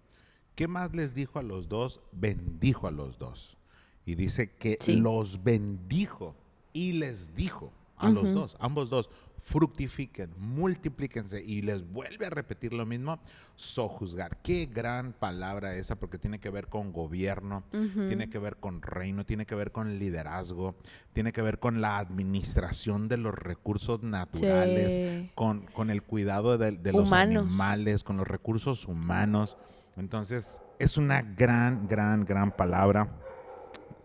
¿Qué 0.56 0.68
más 0.68 0.94
les 0.96 1.14
dijo 1.14 1.40
a 1.40 1.44
los 1.44 1.68
dos? 1.68 2.02
Bendijo 2.12 2.88
a 2.88 2.92
los 2.92 3.18
dos. 3.18 3.58
Y 4.06 4.16
dice 4.16 4.52
que 4.52 4.78
los 4.88 5.44
bendijo 5.44 6.36
y 6.74 6.94
les 6.94 7.36
dijo 7.36 7.72
a 7.98 8.10
los 8.10 8.34
dos, 8.34 8.58
ambos 8.60 8.90
dos, 8.90 9.10
fructifiquen, 9.42 10.32
multiplíquense 10.38 11.44
y 11.44 11.62
les 11.62 11.90
vuelve 11.90 12.26
a 12.26 12.30
repetir 12.30 12.74
lo 12.74 12.86
mismo, 12.86 13.20
sojuzgar. 13.56 14.38
Qué 14.42 14.66
gran 14.66 15.14
palabra 15.14 15.76
esa 15.76 15.98
porque 15.98 16.18
tiene 16.18 16.40
que 16.40 16.50
ver 16.50 16.68
con 16.68 16.92
gobierno, 16.92 17.64
tiene 17.72 18.30
que 18.30 18.40
ver 18.40 18.58
con 18.58 18.82
reino, 18.82 19.26
tiene 19.26 19.46
que 19.46 19.56
ver 19.56 19.72
con 19.72 20.00
liderazgo, 20.00 20.76
tiene 21.14 21.32
que 21.32 21.42
ver 21.42 21.60
con 21.60 21.82
la 21.82 21.98
administración 21.98 23.08
de 23.08 23.18
los 23.18 23.36
recursos 23.36 24.04
naturales, 24.04 25.30
con, 25.36 25.62
con, 25.68 25.90
el 25.90 26.04
cuidado 26.04 26.58
de, 26.58 26.72
los 26.92 27.12
animales, 27.12 28.04
con 28.04 28.18
los 28.18 28.28
recursos 28.28 28.88
humanos. 28.88 29.58
Entonces, 29.98 30.62
es 30.80 30.98
una 30.98 31.22
gran, 31.22 31.88
gran, 31.88 32.24
gran 32.24 32.52
palabra. 32.52 33.18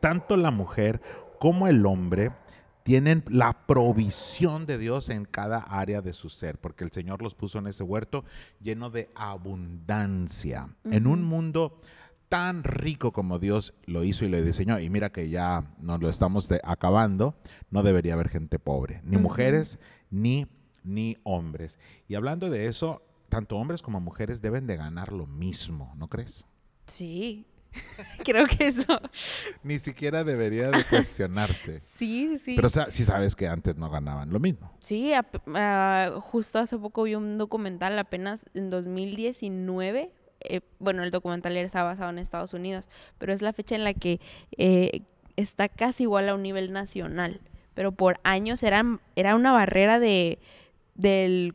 Tanto 0.00 0.36
la 0.36 0.50
mujer 0.50 1.00
como 1.38 1.68
el 1.68 1.86
hombre 1.86 2.32
tienen 2.84 3.24
la 3.28 3.66
provisión 3.66 4.66
de 4.66 4.78
Dios 4.78 5.08
en 5.08 5.24
cada 5.24 5.58
área 5.58 6.02
de 6.02 6.12
su 6.12 6.28
ser, 6.28 6.60
porque 6.60 6.84
el 6.84 6.92
Señor 6.92 7.22
los 7.22 7.34
puso 7.34 7.58
en 7.58 7.66
ese 7.66 7.82
huerto 7.82 8.24
lleno 8.60 8.90
de 8.90 9.10
abundancia, 9.14 10.68
en 10.84 11.06
un 11.06 11.22
mundo 11.22 11.80
tan 12.28 12.62
rico 12.62 13.10
como 13.12 13.38
Dios 13.38 13.74
lo 13.86 14.04
hizo 14.04 14.26
y 14.26 14.28
lo 14.28 14.40
diseñó. 14.40 14.78
Y 14.80 14.90
mira 14.90 15.10
que 15.10 15.30
ya 15.30 15.74
nos 15.78 16.00
lo 16.00 16.10
estamos 16.10 16.48
acabando, 16.62 17.34
no 17.70 17.82
debería 17.82 18.14
haber 18.14 18.28
gente 18.28 18.58
pobre, 18.58 19.00
ni 19.02 19.16
mujeres, 19.16 19.78
ni, 20.10 20.46
ni 20.82 21.16
hombres. 21.22 21.78
Y 22.06 22.16
hablando 22.16 22.50
de 22.50 22.66
eso, 22.66 23.02
tanto 23.30 23.56
hombres 23.56 23.80
como 23.80 23.98
mujeres 23.98 24.42
deben 24.42 24.66
de 24.66 24.76
ganar 24.76 25.10
lo 25.10 25.26
mismo, 25.26 25.94
¿no 25.96 26.08
crees? 26.08 26.46
Sí, 26.86 27.46
Creo 28.24 28.46
que 28.46 28.68
eso. 28.68 29.00
Ni 29.62 29.78
siquiera 29.78 30.24
debería 30.24 30.70
de 30.70 30.84
cuestionarse. 30.84 31.80
sí, 31.96 32.38
sí. 32.38 32.56
Pero 32.56 32.68
sí 32.68 33.04
sabes 33.04 33.36
que 33.36 33.48
antes 33.48 33.76
no 33.76 33.90
ganaban 33.90 34.32
lo 34.32 34.40
mismo. 34.40 34.72
Sí, 34.80 35.12
ah, 35.12 36.10
justo 36.20 36.58
hace 36.58 36.78
poco 36.78 37.04
vi 37.04 37.14
un 37.14 37.38
documental 37.38 37.98
apenas 37.98 38.46
en 38.54 38.70
2019. 38.70 40.10
Eh, 40.40 40.60
bueno, 40.78 41.02
el 41.02 41.10
documental 41.10 41.56
está 41.56 41.82
basado 41.82 42.10
en 42.10 42.18
Estados 42.18 42.52
Unidos, 42.52 42.90
pero 43.18 43.32
es 43.32 43.40
la 43.40 43.52
fecha 43.52 43.74
en 43.74 43.84
la 43.84 43.94
que 43.94 44.20
eh, 44.58 45.02
está 45.36 45.68
casi 45.68 46.04
igual 46.04 46.28
a 46.28 46.34
un 46.34 46.42
nivel 46.42 46.72
nacional. 46.72 47.40
Pero 47.74 47.92
por 47.92 48.20
años 48.22 48.62
eran, 48.62 49.00
era 49.16 49.34
una 49.34 49.52
barrera 49.52 49.98
de 49.98 50.38
del 50.94 51.54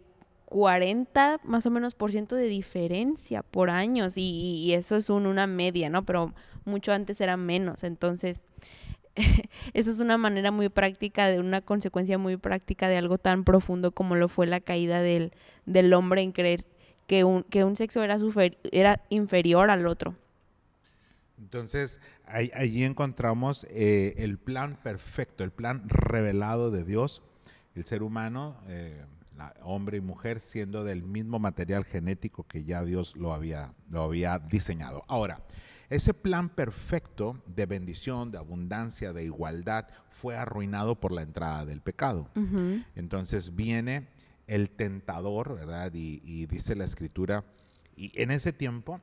40 0.49 1.41
más 1.43 1.65
o 1.67 1.69
menos 1.69 1.93
por 1.93 2.11
ciento 2.11 2.35
de 2.35 2.45
diferencia 2.45 3.43
por 3.43 3.69
años 3.69 4.13
y, 4.17 4.73
eso 4.73 4.95
es 4.95 5.09
una 5.09 5.45
media, 5.47 5.89
¿no? 5.89 6.05
Pero 6.05 6.33
mucho 6.65 6.91
antes 6.91 7.21
era 7.21 7.37
menos, 7.37 7.83
entonces 7.83 8.45
eso 9.73 9.91
es 9.91 9.99
una 9.99 10.17
manera 10.17 10.51
muy 10.51 10.69
práctica, 10.69 11.27
de 11.27 11.39
una 11.39 11.61
consecuencia 11.61 12.17
muy 12.17 12.37
práctica 12.37 12.89
de 12.89 12.97
algo 12.97 13.17
tan 13.17 13.43
profundo 13.43 13.91
como 13.91 14.15
lo 14.15 14.27
fue 14.27 14.47
la 14.47 14.59
caída 14.59 15.01
del, 15.01 15.31
del 15.65 15.93
hombre 15.93 16.21
en 16.21 16.31
creer 16.31 16.65
que 17.05 17.23
un, 17.23 17.43
que 17.43 17.63
un 17.63 17.75
sexo 17.75 18.03
era, 18.03 18.17
era 18.71 19.03
inferior 19.09 19.69
al 19.69 19.85
otro. 19.87 20.15
Entonces, 21.39 22.01
ahí, 22.25 22.83
encontramos 22.83 23.65
eh, 23.69 24.15
el 24.17 24.37
plan 24.37 24.77
perfecto, 24.83 25.43
el 25.43 25.51
plan 25.51 25.87
revelado 25.87 26.69
de 26.69 26.83
Dios. 26.83 27.21
El 27.75 27.85
ser 27.85 28.03
humano, 28.03 28.57
eh, 28.67 29.05
hombre 29.61 29.97
y 29.97 30.01
mujer 30.01 30.39
siendo 30.39 30.83
del 30.83 31.03
mismo 31.03 31.39
material 31.39 31.85
genético 31.85 32.43
que 32.47 32.63
ya 32.63 32.83
Dios 32.83 33.15
lo 33.15 33.33
había, 33.33 33.73
lo 33.89 34.03
había 34.03 34.39
diseñado. 34.39 35.03
Ahora, 35.07 35.41
ese 35.89 36.13
plan 36.13 36.49
perfecto 36.49 37.41
de 37.47 37.65
bendición, 37.65 38.31
de 38.31 38.37
abundancia, 38.37 39.11
de 39.13 39.23
igualdad, 39.23 39.87
fue 40.11 40.37
arruinado 40.37 40.99
por 40.99 41.11
la 41.11 41.23
entrada 41.23 41.65
del 41.65 41.81
pecado. 41.81 42.29
Entonces 42.95 43.55
viene 43.55 44.07
el 44.47 44.69
tentador, 44.69 45.55
¿verdad? 45.55 45.91
y 45.93 46.45
dice 46.45 46.75
la 46.75 46.85
escritura, 46.85 47.43
y 47.95 48.11
en 48.21 48.31
ese 48.31 48.53
tiempo 48.53 49.01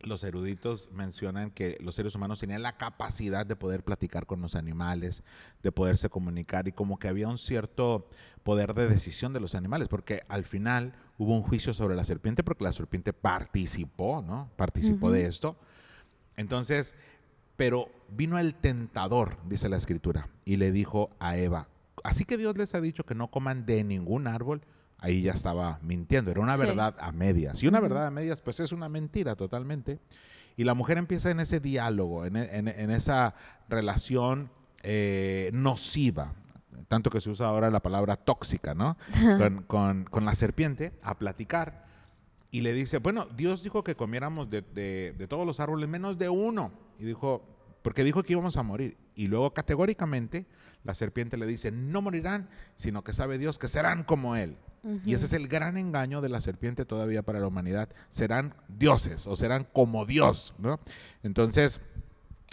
los 0.00 0.24
eruditos 0.24 0.90
mencionan 0.92 1.50
que 1.50 1.76
los 1.80 1.94
seres 1.94 2.14
humanos 2.14 2.40
tenían 2.40 2.62
la 2.62 2.76
capacidad 2.76 3.46
de 3.46 3.56
poder 3.56 3.82
platicar 3.82 4.26
con 4.26 4.40
los 4.40 4.54
animales, 4.54 5.22
de 5.62 5.72
poderse 5.72 6.08
comunicar 6.08 6.68
y 6.68 6.72
como 6.72 6.98
que 6.98 7.08
había 7.08 7.28
un 7.28 7.38
cierto 7.38 8.08
poder 8.42 8.74
de 8.74 8.88
decisión 8.88 9.32
de 9.32 9.40
los 9.40 9.54
animales, 9.54 9.88
porque 9.88 10.22
al 10.28 10.44
final 10.44 10.94
hubo 11.18 11.34
un 11.34 11.42
juicio 11.42 11.74
sobre 11.74 11.96
la 11.96 12.04
serpiente 12.04 12.44
porque 12.44 12.64
la 12.64 12.72
serpiente 12.72 13.12
participó, 13.12 14.22
¿no? 14.22 14.50
Participó 14.56 15.10
de 15.10 15.26
esto. 15.26 15.56
Entonces, 16.36 16.94
pero 17.56 17.88
vino 18.10 18.38
el 18.38 18.54
tentador, 18.54 19.38
dice 19.48 19.68
la 19.68 19.76
escritura, 19.76 20.28
y 20.44 20.56
le 20.56 20.72
dijo 20.72 21.10
a 21.18 21.36
Eva, 21.36 21.68
así 22.04 22.24
que 22.24 22.36
Dios 22.36 22.56
les 22.56 22.74
ha 22.74 22.80
dicho 22.80 23.04
que 23.04 23.14
no 23.14 23.30
coman 23.30 23.66
de 23.66 23.82
ningún 23.82 24.26
árbol, 24.26 24.62
ahí 24.98 25.22
ya 25.22 25.32
estaba 25.32 25.78
mintiendo. 25.82 26.30
Era 26.30 26.40
una 26.40 26.56
verdad 26.56 26.96
a 26.98 27.12
medias. 27.12 27.62
Y 27.62 27.68
una 27.68 27.80
verdad 27.80 28.06
a 28.06 28.10
medias, 28.10 28.40
pues 28.40 28.60
es 28.60 28.72
una 28.72 28.88
mentira 28.88 29.34
totalmente. 29.36 29.98
Y 30.56 30.64
la 30.64 30.74
mujer 30.74 30.98
empieza 30.98 31.30
en 31.30 31.40
ese 31.40 31.60
diálogo, 31.60 32.24
en, 32.24 32.36
esa 32.36 33.34
relación 33.68 34.50
eh, 34.82 35.50
nociva, 35.52 36.34
tanto 36.88 37.10
que 37.10 37.20
se 37.20 37.28
usa 37.28 37.48
ahora 37.48 37.70
la 37.70 37.80
palabra 37.80 38.16
tóxica, 38.16 38.74
¿no? 38.74 38.96
con, 39.66 40.06
la 40.24 40.34
serpiente, 40.34 40.92
a 41.02 41.18
platicar. 41.18 41.84
Y 42.50 42.62
le 42.62 42.72
dice, 42.72 42.98
bueno, 42.98 43.26
Dios 43.36 43.62
dijo 43.62 43.84
que 43.84 43.96
comiéramos 43.96 44.48
de, 44.48 44.62
de 44.62 45.26
todos 45.28 45.46
los 45.46 45.60
árboles 45.60 45.88
menos 45.90 46.16
de 46.16 46.30
uno. 46.30 46.72
Y 46.98 47.04
dijo, 47.04 47.42
porque 47.82 48.02
dijo 48.02 48.22
que 48.22 48.32
íbamos 48.32 48.56
a 48.56 48.62
morir. 48.62 48.96
Y 49.14 49.26
luego 49.26 49.52
categóricamente 49.52 50.46
la 50.82 50.94
serpiente 50.94 51.36
le 51.36 51.46
dice, 51.46 51.70
no 51.70 52.00
morirán, 52.00 52.48
sino 52.76 53.04
que 53.04 53.12
sabe 53.12 53.38
Dios 53.38 53.58
que 53.58 53.68
serán 53.68 54.04
como 54.04 54.36
Él. 54.36 54.56
Y 55.04 55.14
ese 55.14 55.26
es 55.26 55.32
el 55.32 55.48
gran 55.48 55.76
engaño 55.76 56.20
de 56.20 56.28
la 56.28 56.40
serpiente 56.40 56.84
todavía 56.84 57.22
para 57.22 57.40
la 57.40 57.46
humanidad. 57.46 57.88
Serán 58.08 58.54
dioses 58.68 59.26
o 59.26 59.36
serán 59.36 59.66
como 59.72 60.06
Dios, 60.06 60.54
¿no? 60.58 60.80
Entonces, 61.22 61.80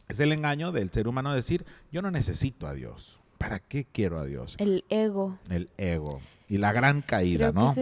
es 0.07 0.19
el 0.19 0.31
engaño 0.31 0.71
del 0.71 0.91
ser 0.91 1.07
humano 1.07 1.33
decir, 1.33 1.65
yo 1.91 2.01
no 2.01 2.11
necesito 2.11 2.67
a 2.67 2.73
Dios. 2.73 3.19
¿Para 3.37 3.59
qué 3.59 3.85
quiero 3.85 4.19
a 4.19 4.25
Dios? 4.25 4.55
El 4.57 4.85
ego. 4.89 5.37
El 5.49 5.69
ego. 5.77 6.21
Y 6.47 6.57
la 6.57 6.71
gran 6.71 7.01
caída, 7.01 7.51
¿no? 7.51 7.73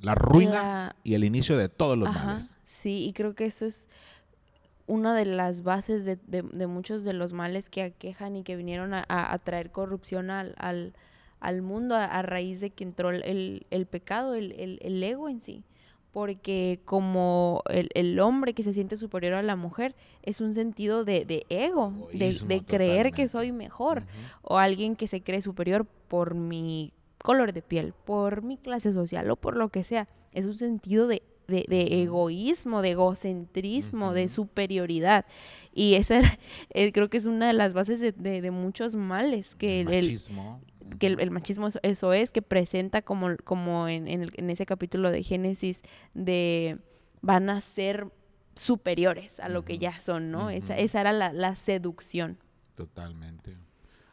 la 0.00 0.14
ruina 0.14 0.96
y 1.04 1.14
el 1.14 1.24
inicio 1.24 1.56
de 1.56 1.68
todos 1.68 1.96
los 1.96 2.12
males. 2.12 2.56
Sí, 2.64 3.06
y 3.06 3.12
creo 3.12 3.34
que 3.34 3.46
eso 3.46 3.66
es 3.66 3.88
una 4.86 5.14
de 5.14 5.24
las 5.24 5.62
bases 5.62 6.04
de, 6.04 6.66
muchos 6.66 7.04
de 7.04 7.12
los 7.12 7.32
males 7.32 7.70
que 7.70 7.82
aquejan 7.82 8.36
y 8.36 8.42
que 8.42 8.56
vinieron 8.56 8.92
a, 8.92 9.38
traer 9.44 9.70
corrupción 9.70 10.30
al, 10.30 10.54
al, 10.58 10.94
mundo 11.62 11.94
a, 11.96 12.22
raíz 12.22 12.60
de 12.60 12.70
que 12.70 12.84
entró 12.84 13.10
el, 13.10 13.86
pecado, 13.90 14.34
el, 14.34 15.02
ego 15.02 15.28
en 15.28 15.40
sí. 15.40 15.64
porque 16.12 16.80
como 16.84 17.62
el, 17.68 18.20
hombre 18.20 18.54
que 18.54 18.62
se 18.62 18.74
siente 18.74 18.96
superior 18.96 19.34
a 19.34 19.42
la 19.42 19.56
mujer 19.56 19.94
es 20.22 20.40
un 20.40 20.54
sentido 20.54 21.04
de, 21.04 21.46
ego, 21.48 22.08
de, 22.12 22.62
creer 22.64 23.12
que 23.12 23.28
soy 23.28 23.52
mejor, 23.52 24.04
o 24.42 24.58
alguien 24.58 24.96
que 24.96 25.08
se 25.08 25.22
cree 25.22 25.40
superior 25.40 25.86
por 26.08 26.34
mi 26.34 26.92
color 27.22 27.52
de 27.52 27.62
piel, 27.62 27.94
por 28.04 28.42
mi 28.42 28.56
clase 28.56 28.92
social 28.92 29.30
o 29.30 29.36
por 29.36 29.56
lo 29.56 29.68
que 29.68 29.84
sea. 29.84 30.08
Es 30.32 30.46
un 30.46 30.54
sentido 30.54 31.06
de, 31.06 31.22
egoísmo, 31.48 32.82
de 32.82 32.90
egocentrismo, 32.90 34.12
de 34.12 34.28
superioridad. 34.28 35.24
Y 35.74 35.94
esa 35.94 36.20
eh, 36.70 36.92
creo 36.92 37.08
que 37.10 37.16
es 37.16 37.26
una 37.26 37.48
de 37.48 37.52
las 37.52 37.74
bases 37.74 38.00
de, 38.00 38.50
muchos 38.50 38.94
males 38.94 39.56
que 39.56 39.80
el, 39.80 39.86
machismo 39.86 40.60
que 40.98 41.06
el, 41.06 41.30
machismo 41.30 41.68
eso, 41.82 42.12
es, 42.12 42.32
que 42.32 42.42
presenta 42.42 43.02
como, 43.02 43.36
como 43.44 43.88
en, 43.88 44.08
en, 44.08 44.50
ese 44.50 44.66
capítulo 44.66 45.10
de 45.10 45.22
Génesis 45.22 45.82
de 46.14 46.78
van 47.22 47.50
a 47.50 47.60
ser 47.60 48.10
superiores 48.54 49.38
a 49.40 49.48
lo 49.48 49.64
que 49.64 49.78
ya 49.78 49.98
son, 50.00 50.30
¿no? 50.30 50.50
esa, 50.50 50.76
esa, 50.76 51.00
era 51.00 51.12
la, 51.12 51.32
la, 51.32 51.56
seducción. 51.56 52.38
Totalmente. 52.74 53.56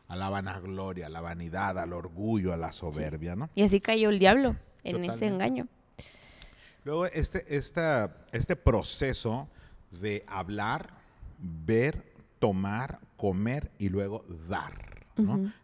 A 0.07 0.15
la 0.15 0.29
vanagloria, 0.29 1.07
a 1.07 1.09
la 1.09 1.21
vanidad, 1.21 1.77
al 1.79 1.93
orgullo, 1.93 2.53
a 2.53 2.57
la 2.57 2.71
soberbia, 2.71 3.35
¿no? 3.35 3.49
Y 3.55 3.63
así 3.63 3.81
cayó 3.81 4.09
el 4.09 4.19
diablo 4.19 4.55
en 4.83 5.03
ese 5.03 5.27
engaño. 5.27 5.67
Luego, 6.83 7.05
este, 7.07 7.57
esta, 7.57 8.15
este 8.31 8.55
proceso 8.55 9.49
de 9.91 10.23
hablar, 10.27 10.93
ver, 11.39 12.13
tomar, 12.39 12.99
comer 13.17 13.71
y 13.77 13.89
luego 13.89 14.23
dar 14.47 14.86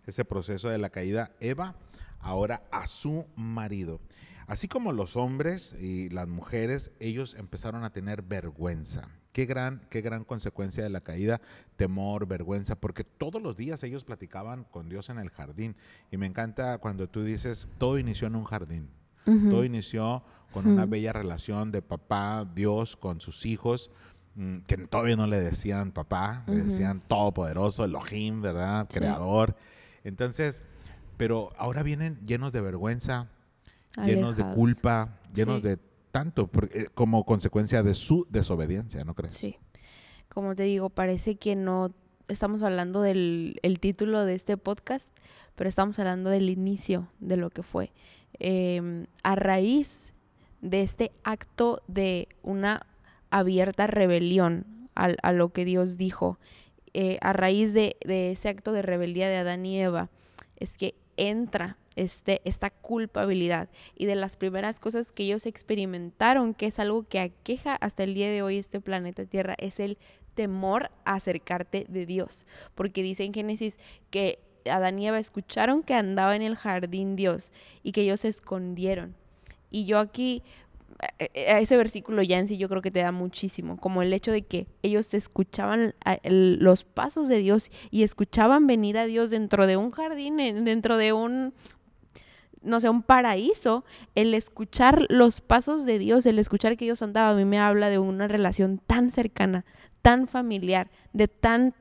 ese 0.06 0.26
proceso 0.26 0.70
de 0.70 0.78
la 0.78 0.90
caída, 0.90 1.32
Eva 1.40 1.76
ahora 2.20 2.64
a 2.72 2.88
su 2.88 3.26
marido. 3.36 4.00
Así 4.48 4.68
como 4.68 4.92
los 4.92 5.16
hombres 5.16 5.76
y 5.80 6.10
las 6.10 6.28
mujeres, 6.28 6.92
ellos 7.00 7.36
empezaron 7.36 7.84
a 7.84 7.92
tener 7.92 8.22
vergüenza. 8.22 9.08
Qué 9.32 9.46
gran, 9.46 9.82
qué 9.90 10.02
gran 10.02 10.26
consecuencia 10.26 10.84
de 10.84 10.90
la 10.90 11.02
caída, 11.02 11.42
temor, 11.76 12.28
vergüenza, 12.28 12.76
porque 12.76 13.04
todos 13.04 13.42
los 13.42 13.56
días 13.56 13.84
ellos 13.84 14.04
platicaban 14.04 14.64
con 14.66 14.90
Dios 14.90 15.10
en 15.10 15.18
el 15.18 15.30
jardín. 15.30 15.76
Y 16.12 16.18
me 16.18 16.28
encanta 16.28 16.78
cuando 16.78 17.10
tú 17.10 17.24
dices, 17.24 17.68
todo 17.78 17.98
inició 17.98 18.28
en 18.28 18.36
un 18.36 18.44
jardín. 18.44 18.90
Todo 19.26 19.64
inició 19.64 20.22
con 20.52 20.68
una 20.68 20.86
bella 20.86 21.14
relación 21.14 21.72
de 21.72 21.82
papá, 21.82 22.46
Dios, 22.54 22.98
con 22.98 23.22
sus 23.22 23.46
hijos. 23.46 23.90
Mm, 24.36 24.60
que 24.60 24.78
todavía 24.78 25.16
no 25.16 25.28
le 25.28 25.40
decían 25.40 25.92
papá, 25.92 26.44
le 26.48 26.64
decían 26.64 27.02
todopoderoso, 27.02 27.86
Elohim, 27.86 28.42
¿verdad? 28.42 28.88
Creador. 28.92 29.56
Entonces, 30.04 30.64
pero 31.18 31.52
ahora 31.58 31.84
vienen 31.84 32.20
llenos 32.26 32.52
de 32.52 32.62
vergüenza, 32.62 33.30
llenos 34.04 34.36
de 34.36 34.44
culpa, 34.56 35.20
llenos 35.34 35.62
de 35.62 35.78
tanto 36.12 36.50
eh, 36.72 36.88
como 36.94 37.26
consecuencia 37.26 37.84
de 37.84 37.94
su 37.94 38.26
desobediencia, 38.30 39.04
¿no 39.04 39.14
crees? 39.14 39.34
Sí. 39.34 39.58
Como 40.30 40.56
te 40.56 40.64
digo, 40.64 40.90
parece 40.90 41.36
que 41.36 41.56
no 41.56 41.94
estamos 42.28 42.64
hablando 42.64 43.02
del 43.02 43.78
título 43.80 44.26
de 44.26 44.34
este 44.34 44.58
podcast, 44.58 45.10
pero 45.56 45.68
estamos 45.68 46.00
hablando 46.00 46.32
del 46.32 46.50
inicio 46.50 47.08
de 47.20 47.38
lo 47.38 47.52
que 47.52 47.62
fue. 47.62 47.92
Em, 48.40 49.06
a 49.22 49.36
raíz 49.36 50.14
de 50.62 50.82
este 50.82 51.12
acto 51.24 51.84
de 51.88 52.30
una 52.42 52.88
abierta 53.34 53.88
rebelión 53.88 54.66
a, 54.96 55.32
lo 55.32 55.50
que 55.50 55.66
Dios 55.66 55.98
dijo. 55.98 56.38
Eh, 56.94 57.18
a 57.22 57.34
raíz 57.34 57.74
de, 57.74 57.98
ese 58.02 58.50
acto 58.50 58.72
de 58.72 58.84
rebeldía 58.84 59.28
de 59.28 59.38
Adán 59.38 59.66
y 59.66 59.82
Eva, 59.82 60.10
es 60.58 60.78
que 60.78 60.94
entra 61.18 61.78
este, 61.96 62.42
esta 62.46 62.70
culpabilidad. 62.70 63.70
Y 63.96 64.06
de 64.06 64.16
las 64.16 64.38
primeras 64.38 64.80
cosas 64.80 65.12
que 65.12 65.24
ellos 65.24 65.48
experimentaron, 65.48 66.54
que 66.54 66.68
es 66.68 66.78
algo 66.78 67.08
que 67.08 67.20
aqueja 67.20 67.76
hasta 67.76 68.04
el 68.04 68.14
día 68.14 68.30
de 68.30 68.44
hoy 68.44 68.60
este 68.60 68.80
planeta 68.80 69.26
Tierra, 69.26 69.56
es 69.58 69.80
el 69.80 69.98
temor 70.36 70.92
a 71.04 71.16
acercarte 71.16 71.88
de 71.90 72.06
Dios. 72.06 72.46
Porque 72.76 73.02
dice 73.02 73.24
en 73.24 73.34
Génesis 73.34 73.80
que 74.12 74.38
Adán 74.70 75.00
y 75.00 75.08
Eva 75.08 75.18
escucharon 75.18 75.82
que 75.82 75.96
andaba 75.96 76.36
en 76.36 76.44
el 76.44 76.56
jardín 76.56 77.16
Dios 77.16 77.52
y 77.82 77.94
que 77.94 78.02
ellos 78.02 78.22
se 78.22 78.28
escondieron. 78.28 79.16
Y 79.72 79.86
yo 79.86 79.98
aquí 79.98 80.44
a 81.00 81.60
ese 81.60 81.78
versículo 81.78 82.22
ya 82.22 82.40
en 82.40 82.48
sí 82.48 82.58
yo 82.58 82.70
creo 82.70 82.82
que 82.82 82.92
te 82.92 83.00
da 83.02 83.12
muchísimo, 83.12 83.78
como 83.78 84.02
el 84.02 84.14
hecho 84.14 84.32
de 84.32 84.44
que 84.44 84.68
ellos 84.82 85.14
escuchaban 85.14 85.96
los 86.24 86.84
pasos 86.84 87.28
de 87.28 87.38
Dios 87.38 87.72
y 87.92 88.04
escuchaban 88.04 88.68
venir 88.68 88.98
a 88.98 89.06
Dios 89.06 89.30
dentro 89.30 89.68
de 89.68 89.78
un 89.78 89.92
jardín, 89.92 90.38
dentro 90.38 90.98
de 90.98 91.14
un, 91.14 91.54
no 92.62 92.80
sé, 92.80 92.90
un 92.90 93.04
paraíso, 93.04 93.86
el 94.16 94.34
escuchar 94.34 95.06
los 95.10 95.42
pasos 95.42 95.86
de 95.86 96.00
Dios, 96.00 96.26
el 96.26 96.40
escuchar 96.40 96.78
que 96.78 96.86
Dios 96.86 97.02
andaba, 97.02 97.30
a 97.30 97.36
mí 97.36 97.46
me 97.46 97.60
habla 97.60 97.90
de 97.90 98.00
una 98.00 98.28
relación 98.28 98.80
tan 98.86 99.12
cercana, 99.12 99.66
tan 100.02 100.28
familiar, 100.28 100.90
de 101.14 101.28
tan 101.28 101.74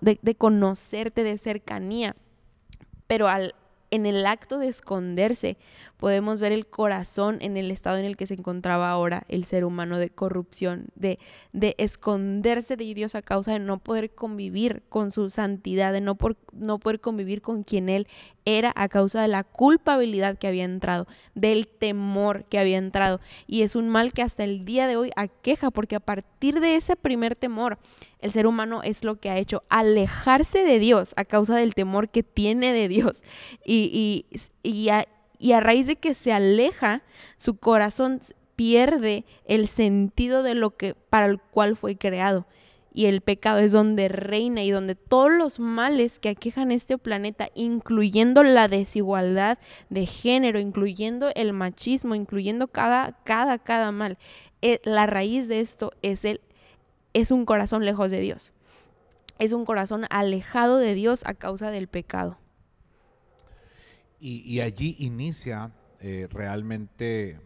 de 0.00 0.34
conocerte, 0.36 1.22
de 1.22 1.36
cercanía. 1.36 2.16
Pero 3.06 3.28
al, 3.28 3.54
en 3.90 4.06
el 4.06 4.26
acto 4.26 4.58
de 4.58 4.68
esconderse 4.68 5.58
podemos 5.96 6.40
ver 6.40 6.52
el 6.52 6.66
corazón 6.66 7.38
en 7.40 7.56
el 7.56 7.70
estado 7.70 7.98
en 7.98 8.04
el 8.04 8.16
que 8.16 8.26
se 8.26 8.34
encontraba 8.34 8.90
ahora 8.90 9.24
el 9.28 9.44
ser 9.44 9.64
humano 9.64 9.98
de 9.98 10.10
corrupción, 10.10 10.86
de, 10.94 11.18
de 11.52 11.74
esconderse 11.78 12.76
de 12.76 12.94
Dios 12.94 13.14
a 13.14 13.22
causa 13.22 13.52
de 13.52 13.58
no 13.58 13.78
poder 13.78 14.14
convivir 14.14 14.82
con 14.88 15.10
su 15.10 15.30
santidad, 15.30 15.92
de 15.92 16.00
no, 16.00 16.14
por, 16.14 16.36
no 16.52 16.78
poder 16.78 17.00
convivir 17.00 17.42
con 17.42 17.64
quien 17.64 17.88
Él 17.88 18.06
era 18.58 18.72
a 18.76 18.88
causa 18.88 19.22
de 19.22 19.28
la 19.28 19.44
culpabilidad 19.44 20.38
que 20.38 20.46
había 20.46 20.64
entrado, 20.64 21.06
del 21.34 21.68
temor 21.68 22.44
que 22.44 22.58
había 22.58 22.78
entrado. 22.78 23.20
Y 23.46 23.62
es 23.62 23.76
un 23.76 23.88
mal 23.88 24.12
que 24.12 24.22
hasta 24.22 24.44
el 24.44 24.64
día 24.64 24.86
de 24.86 24.96
hoy 24.96 25.10
aqueja, 25.16 25.70
porque 25.70 25.96
a 25.96 26.00
partir 26.00 26.60
de 26.60 26.76
ese 26.76 26.96
primer 26.96 27.36
temor, 27.36 27.78
el 28.20 28.30
ser 28.30 28.46
humano 28.46 28.82
es 28.82 29.04
lo 29.04 29.18
que 29.18 29.30
ha 29.30 29.38
hecho, 29.38 29.62
alejarse 29.68 30.64
de 30.64 30.78
Dios 30.78 31.14
a 31.16 31.24
causa 31.24 31.56
del 31.56 31.74
temor 31.74 32.08
que 32.08 32.22
tiene 32.22 32.72
de 32.72 32.88
Dios. 32.88 33.22
Y, 33.64 34.26
y, 34.62 34.88
a, 34.88 35.06
y 35.38 35.52
a 35.52 35.60
raíz 35.60 35.86
de 35.86 35.96
que 35.96 36.14
se 36.14 36.32
aleja, 36.32 37.02
su 37.36 37.56
corazón 37.56 38.20
pierde 38.56 39.24
el 39.46 39.68
sentido 39.68 40.42
de 40.42 40.54
lo 40.54 40.76
que 40.76 40.94
para 40.94 41.26
el 41.26 41.40
cual 41.40 41.76
fue 41.76 41.96
creado 41.96 42.46
y 42.92 43.06
el 43.06 43.20
pecado 43.20 43.58
es 43.58 43.72
donde 43.72 44.08
reina 44.08 44.62
y 44.62 44.70
donde 44.70 44.94
todos 44.94 45.30
los 45.30 45.60
males 45.60 46.18
que 46.18 46.30
aquejan 46.30 46.72
este 46.72 46.98
planeta, 46.98 47.48
incluyendo 47.54 48.42
la 48.42 48.68
desigualdad 48.68 49.58
de 49.88 50.06
género, 50.06 50.58
incluyendo 50.58 51.30
el 51.34 51.52
machismo, 51.52 52.14
incluyendo 52.14 52.68
cada, 52.68 53.22
cada, 53.24 53.58
cada 53.58 53.92
mal, 53.92 54.18
eh, 54.62 54.80
la 54.84 55.06
raíz 55.06 55.48
de 55.48 55.60
esto 55.60 55.92
es, 56.02 56.24
el, 56.24 56.40
es 57.12 57.30
un 57.30 57.44
corazón 57.44 57.84
lejos 57.84 58.10
de 58.10 58.20
Dios. 58.20 58.52
Es 59.38 59.52
un 59.52 59.64
corazón 59.64 60.06
alejado 60.10 60.78
de 60.78 60.94
Dios 60.94 61.22
a 61.24 61.34
causa 61.34 61.70
del 61.70 61.88
pecado. 61.88 62.38
Y, 64.22 64.60
allí 64.60 64.96
inicia 64.98 65.72
eh, 65.98 66.28
realmente 66.30 67.40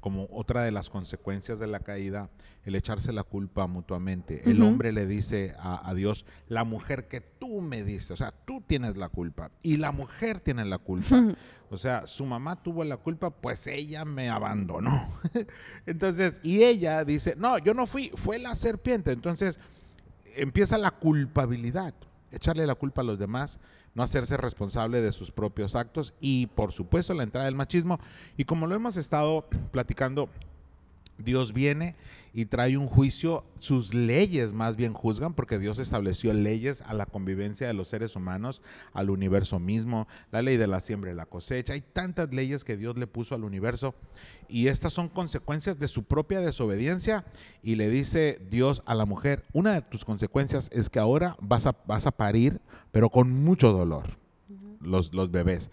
como 0.00 0.28
otra 0.30 0.62
de 0.62 0.70
las 0.70 0.90
consecuencias 0.90 1.58
de 1.58 1.66
la 1.66 1.80
caída, 1.80 2.30
el 2.64 2.74
echarse 2.74 3.12
la 3.12 3.24
culpa 3.24 3.66
mutuamente. 3.66 4.48
El 4.48 4.62
hombre 4.62 4.92
le 4.92 5.06
dice 5.06 5.54
a, 5.58 5.92
Dios, 5.94 6.26
la 6.48 6.64
mujer 6.64 7.08
que 7.08 7.20
tú 7.20 7.60
me 7.60 7.82
dices, 7.82 8.12
o 8.12 8.16
sea, 8.16 8.32
tú 8.32 8.62
tienes 8.66 8.96
la 8.96 9.08
culpa 9.08 9.50
y 9.62 9.76
la 9.76 9.92
mujer 9.92 10.40
tiene 10.40 10.64
la 10.64 10.78
culpa. 10.78 11.34
O 11.70 11.78
sea, 11.78 12.06
su 12.06 12.24
mamá 12.26 12.62
tuvo 12.62 12.84
la 12.84 12.98
culpa, 12.98 13.30
pues 13.30 13.66
ella 13.66 14.04
me 14.04 14.28
abandonó. 14.28 15.08
Entonces, 15.86 16.38
y 16.42 16.62
ella 16.62 17.04
dice, 17.04 17.34
no, 17.36 17.58
yo 17.58 17.74
no 17.74 17.86
fui, 17.86 18.12
fue 18.14 18.38
la 18.38 18.54
serpiente. 18.54 19.10
Entonces, 19.10 19.58
empieza 20.36 20.78
la 20.78 20.90
culpabilidad, 20.90 21.94
echarle 22.30 22.66
la 22.66 22.74
culpa 22.74 23.00
a 23.00 23.04
los 23.04 23.18
demás 23.18 23.58
no 23.94 24.02
hacerse 24.02 24.36
responsable 24.36 25.00
de 25.00 25.12
sus 25.12 25.30
propios 25.30 25.74
actos 25.74 26.14
y 26.20 26.46
por 26.48 26.72
supuesto 26.72 27.14
la 27.14 27.22
entrada 27.22 27.46
del 27.46 27.54
machismo. 27.54 27.98
Y 28.36 28.44
como 28.44 28.66
lo 28.66 28.74
hemos 28.74 28.96
estado 28.96 29.46
platicando, 29.70 30.28
Dios 31.24 31.52
viene 31.52 31.96
y 32.34 32.46
trae 32.46 32.76
un 32.76 32.86
juicio, 32.86 33.44
sus 33.58 33.92
leyes 33.92 34.52
más 34.54 34.76
bien 34.76 34.94
juzgan, 34.94 35.34
porque 35.34 35.58
Dios 35.58 35.78
estableció 35.78 36.32
leyes 36.32 36.80
a 36.82 36.94
la 36.94 37.06
convivencia 37.06 37.66
de 37.66 37.74
los 37.74 37.88
seres 37.88 38.16
humanos, 38.16 38.62
al 38.92 39.10
universo 39.10 39.58
mismo, 39.58 40.08
la 40.30 40.42
ley 40.42 40.56
de 40.56 40.66
la 40.66 40.80
siembra 40.80 41.12
y 41.12 41.14
la 41.14 41.26
cosecha, 41.26 41.74
hay 41.74 41.82
tantas 41.82 42.32
leyes 42.32 42.64
que 42.64 42.76
Dios 42.76 42.96
le 42.96 43.06
puso 43.06 43.34
al 43.34 43.44
universo 43.44 43.94
y 44.48 44.68
estas 44.68 44.92
son 44.92 45.08
consecuencias 45.08 45.78
de 45.78 45.88
su 45.88 46.04
propia 46.04 46.40
desobediencia 46.40 47.24
y 47.62 47.74
le 47.74 47.90
dice 47.90 48.38
Dios 48.50 48.82
a 48.86 48.94
la 48.94 49.04
mujer, 49.04 49.42
una 49.52 49.74
de 49.74 49.82
tus 49.82 50.04
consecuencias 50.04 50.70
es 50.72 50.88
que 50.88 50.98
ahora 50.98 51.36
vas 51.40 51.66
a, 51.66 51.76
vas 51.86 52.06
a 52.06 52.12
parir, 52.12 52.60
pero 52.90 53.10
con 53.10 53.30
mucho 53.44 53.72
dolor, 53.72 54.16
los, 54.80 55.12
los 55.14 55.30
bebés, 55.30 55.70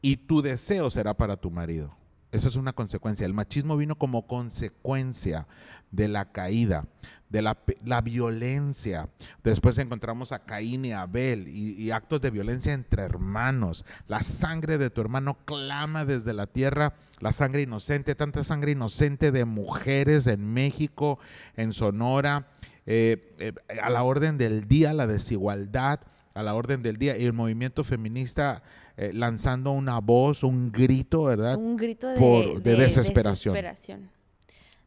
y 0.00 0.16
tu 0.16 0.42
deseo 0.42 0.90
será 0.90 1.14
para 1.14 1.36
tu 1.36 1.50
marido 1.50 1.98
Esa 2.30 2.48
es 2.48 2.56
una 2.56 2.72
consecuencia. 2.72 3.24
El 3.24 3.34
machismo 3.34 3.76
vino 3.76 3.96
como 3.96 4.26
consecuencia 4.26 5.46
de 5.90 6.08
la 6.08 6.30
caída, 6.30 6.84
de 7.30 7.42
la, 7.42 8.00
violencia. 8.02 9.08
Después 9.42 9.78
encontramos 9.78 10.32
a 10.32 10.44
Caín 10.44 10.84
y 10.84 10.92
Abel 10.92 11.48
y, 11.48 11.90
actos 11.90 12.20
de 12.20 12.30
violencia 12.30 12.74
entre 12.74 13.02
hermanos. 13.02 13.84
La 14.06 14.22
sangre 14.22 14.76
de 14.76 14.90
tu 14.90 15.00
hermano 15.00 15.38
clama 15.46 16.04
desde 16.04 16.34
la 16.34 16.46
tierra, 16.46 16.94
la 17.20 17.32
sangre 17.32 17.62
inocente, 17.62 18.14
tanta 18.14 18.44
sangre 18.44 18.72
inocente 18.72 19.32
de 19.32 19.46
mujeres 19.46 20.26
en 20.26 20.52
México, 20.52 21.18
en 21.56 21.72
Sonora, 21.72 22.48
eh, 22.84 23.34
eh, 23.38 23.52
a 23.82 23.90
la 23.90 24.02
orden 24.02 24.38
del 24.38 24.68
día, 24.68 24.92
la 24.92 25.06
desigualdad 25.06 26.00
a 26.34 26.42
la 26.42 26.54
orden 26.54 26.82
del 26.82 26.96
día 26.96 27.16
y 27.16 27.24
el 27.24 27.32
movimiento 27.32 27.84
feminista 27.84 28.62
eh, 28.96 29.12
lanzando 29.12 29.72
una 29.72 30.00
voz, 30.00 30.42
un 30.42 30.72
grito, 30.72 31.24
¿verdad? 31.24 31.56
Un 31.56 31.76
grito 31.76 32.08
de, 32.08 32.60
desesperación. 32.60 33.54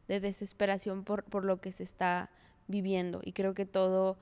De 0.08 0.20
desesperación 0.20 1.04
por, 1.04 1.24
por 1.24 1.44
lo 1.44 1.60
que 1.60 1.72
se 1.72 1.82
está 1.82 2.30
viviendo. 2.68 3.20
Y 3.24 3.32
creo 3.32 3.54
que 3.54 3.66
todo 3.66 4.18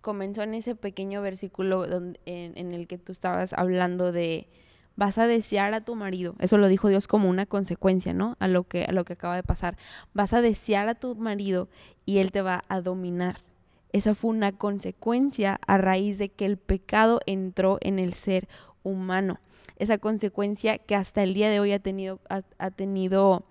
comenzó 0.00 0.42
en 0.42 0.54
ese 0.54 0.74
pequeño 0.74 1.22
versículo 1.22 1.86
donde, 1.86 2.20
en, 2.26 2.72
el 2.72 2.86
que 2.86 2.98
tú 2.98 3.12
estabas 3.12 3.52
hablando 3.52 4.12
de 4.12 4.48
vas 4.96 5.18
a 5.18 5.26
desear 5.26 5.74
a 5.74 5.84
tu 5.84 5.94
marido. 5.94 6.34
Eso 6.38 6.58
lo 6.58 6.68
dijo 6.68 6.88
Dios 6.88 7.06
como 7.06 7.28
una 7.28 7.46
consecuencia, 7.46 8.12
¿no? 8.12 8.36
A 8.40 8.48
lo 8.48 8.64
que 8.64 8.84
a 8.84 8.92
lo 8.92 9.04
que 9.04 9.12
acaba 9.12 9.36
de 9.36 9.42
pasar. 9.42 9.76
Vas 10.12 10.32
a 10.32 10.40
desear 10.40 10.88
a 10.88 10.94
tu 10.94 11.14
marido 11.14 11.68
y 12.04 12.18
él 12.18 12.32
te 12.32 12.42
va 12.42 12.64
a 12.68 12.80
dominar. 12.80 13.47
Esa 13.92 14.14
fue 14.14 14.30
una 14.30 14.52
consecuencia 14.52 15.60
a 15.66 15.78
raíz 15.78 16.18
de 16.18 16.28
que 16.28 16.44
el 16.44 16.58
pecado 16.58 17.20
entró 17.26 17.78
en 17.80 17.98
el 17.98 18.14
ser 18.14 18.48
humano. 18.82 19.40
Esa 19.76 19.98
consecuencia 19.98 20.78
que 20.78 20.94
hasta 20.94 21.22
el 21.22 21.34
día 21.34 21.50
de 21.50 21.60
hoy 21.60 21.72
ha 21.72 21.78
tenido, 21.78 22.20
ha, 22.28 22.70
tenido 22.70 23.44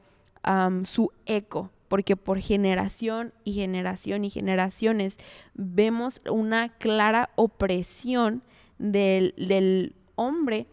su 0.84 1.12
eco, 1.26 1.71
porque 1.88 2.15
por 2.15 2.39
generación 2.39 3.34
y 3.43 3.54
generación 3.54 4.26
y 4.26 4.30
generaciones 4.30 5.17
vemos 5.54 6.21
una 6.30 6.69
clara 6.69 7.30
opresión 7.36 8.43
del, 8.78 9.34
del 9.38 9.95
hombre 10.15 10.67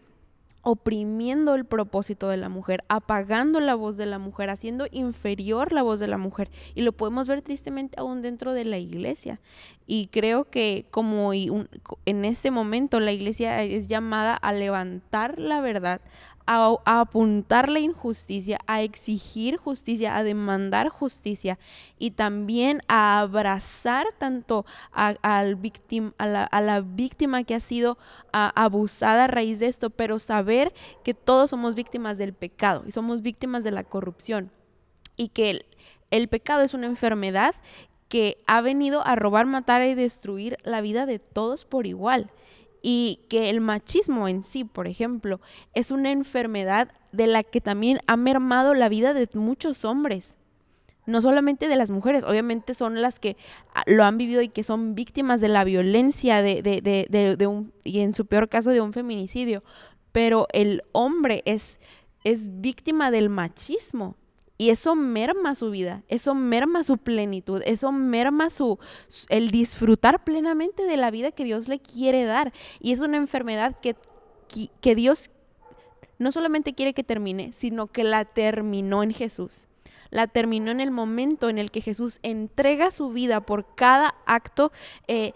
oprimiendo 0.67 1.53
el 1.53 1.63
propósito 1.63 2.27
de 2.27 2.37
la 2.37 2.49
mujer, 2.49 2.83
apagando 2.89 3.59
la 3.59 3.75
voz 3.75 3.97
de 3.97 4.07
la 4.07 4.17
mujer, 4.17 4.49
haciendo 4.49 4.87
inferior 4.89 5.71
la 5.71 5.83
voz 5.83 5.99
de 5.99 6.07
la 6.07 6.17
mujer. 6.17 6.49
Y 6.73 6.81
lo 6.81 6.91
podemos 6.91 7.27
ver 7.27 7.43
tristemente 7.43 7.99
aún 7.99 8.23
dentro 8.23 8.51
de 8.51 8.65
la 8.65 8.79
iglesia. 8.79 9.39
Y 9.85 10.07
creo 10.07 10.45
que 10.45 10.87
como 10.89 11.33
en 11.33 12.25
este 12.25 12.49
momento 12.49 12.99
la 12.99 13.11
iglesia 13.11 13.61
es 13.61 13.87
llamada 13.87 14.35
a 14.35 14.53
levantar 14.53 15.37
la 15.37 15.61
verdad, 15.61 16.01
a, 16.45 16.77
apuntar 16.85 17.69
la 17.69 17.79
injusticia, 17.79 18.59
a 18.67 18.81
exigir 18.81 19.57
justicia, 19.57 20.15
a 20.15 20.23
demandar 20.23 20.89
justicia 20.89 21.57
y 21.97 22.11
también 22.11 22.81
a 22.87 23.19
abrazar 23.19 24.07
tanto 24.17 24.65
a, 24.91 25.15
al 25.21 25.59
a, 26.17 26.61
la, 26.61 26.81
víctima 26.81 27.43
que 27.43 27.55
ha 27.55 27.59
sido 27.59 27.97
abusada 28.31 29.25
a 29.25 29.27
raíz 29.27 29.59
de 29.59 29.67
esto, 29.67 29.89
pero 29.89 30.19
saber 30.19 30.73
que 31.03 31.13
todos 31.13 31.49
somos 31.49 31.75
víctimas 31.75 32.17
del 32.17 32.33
pecado 32.33 32.83
y 32.87 32.91
somos 32.91 33.21
víctimas 33.21 33.63
de 33.63 33.71
la 33.71 33.83
corrupción 33.83 34.51
y 35.17 35.29
que 35.29 35.65
el 36.11 36.27
pecado 36.27 36.61
es 36.61 36.73
una 36.73 36.87
enfermedad 36.87 37.55
que 38.09 38.37
ha 38.45 38.61
venido 38.61 39.05
a 39.05 39.15
robar, 39.15 39.45
matar 39.45 39.81
y 39.83 39.95
destruir 39.95 40.57
la 40.63 40.81
vida 40.81 41.05
de 41.05 41.19
todos 41.19 41.65
por 41.65 41.87
igual 41.87 42.29
y 42.87 43.21
que 43.29 43.49
el 43.49 43.61
machismo 43.61 44.27
en 44.27 44.43
sí, 44.43 44.63
por 44.63 44.85
ejemplo, 44.85 45.41
es 45.73 45.89
una 45.89 46.11
enfermedad 46.11 46.89
de 47.11 47.25
la 47.25 47.41
que 47.41 47.59
también 47.59 47.99
ha 48.05 48.15
mermado 48.15 48.75
la 48.75 48.89
vida 48.89 49.15
de 49.15 49.27
muchos 49.33 49.85
hombres. 49.85 50.35
No 51.07 51.19
solamente 51.19 51.67
de 51.67 51.77
las 51.77 51.89
mujeres, 51.89 52.23
obviamente 52.23 52.75
son 52.75 53.01
las 53.01 53.19
que 53.19 53.37
ah, 53.73 53.81
lo 53.87 54.03
han 54.03 54.19
vivido 54.19 54.43
y 54.43 54.49
que 54.49 54.63
son 54.63 54.93
víctimas 54.93 55.41
de 55.41 55.47
la 55.47 55.63
violencia 55.63 56.43
de, 56.43 56.61
de, 56.61 56.79
de, 56.79 57.35
de 57.35 57.47
un, 57.47 57.73
y 57.83 58.01
en 58.01 58.13
su 58.13 58.27
peor 58.27 58.49
caso 58.49 58.69
de 58.69 58.81
un 58.81 58.93
feminicidio, 58.93 59.63
pero 60.11 60.45
el 60.53 60.83
hombre 60.91 61.41
es, 61.45 61.79
es 62.23 62.61
víctima 62.61 63.09
del 63.09 63.29
machismo. 63.29 64.15
Y 64.57 64.69
eso 64.69 64.95
merma 64.95 65.53
su 65.55 65.69
vida, 65.69 66.03
eso 66.07 66.33
merma 66.33 66.83
su 66.83 66.97
plenitud, 66.97 67.61
eso 67.65 67.91
merma 67.91 68.49
su, 68.49 68.79
el 69.27 69.51
disfrutar 69.51 70.23
plenamente 70.23 70.83
de 70.83 70.95
la 70.95 71.11
vida 71.11 71.31
que 71.31 71.43
Dios 71.43 71.67
le 71.67 71.79
quiere 71.79 72.23
dar. 72.23 72.53
Y 72.79 72.93
es 72.93 73.01
una 73.01 73.17
enfermedad 73.17 73.77
que, 73.81 73.95
que 74.79 74.95
Dios 74.95 75.31
no 76.19 76.31
solamente 76.31 76.73
quiere 76.73 76.93
que 76.93 77.03
termine, 77.03 77.51
sino 77.51 77.87
que 77.87 78.05
la 78.05 78.23
terminó 78.23 79.03
en 79.03 79.13
Jesús. 79.13 79.67
La 80.09 80.27
terminó 80.27 80.71
en 80.71 80.79
el 80.79 80.91
momento 80.91 81.49
en 81.49 81.57
el 81.57 81.71
que 81.71 81.81
Jesús 81.81 82.19
entrega 82.23 82.91
su 82.91 83.09
vida 83.09 83.41
por 83.41 83.75
cada 83.75 84.15
acto 84.25 84.71
eh, 85.07 85.33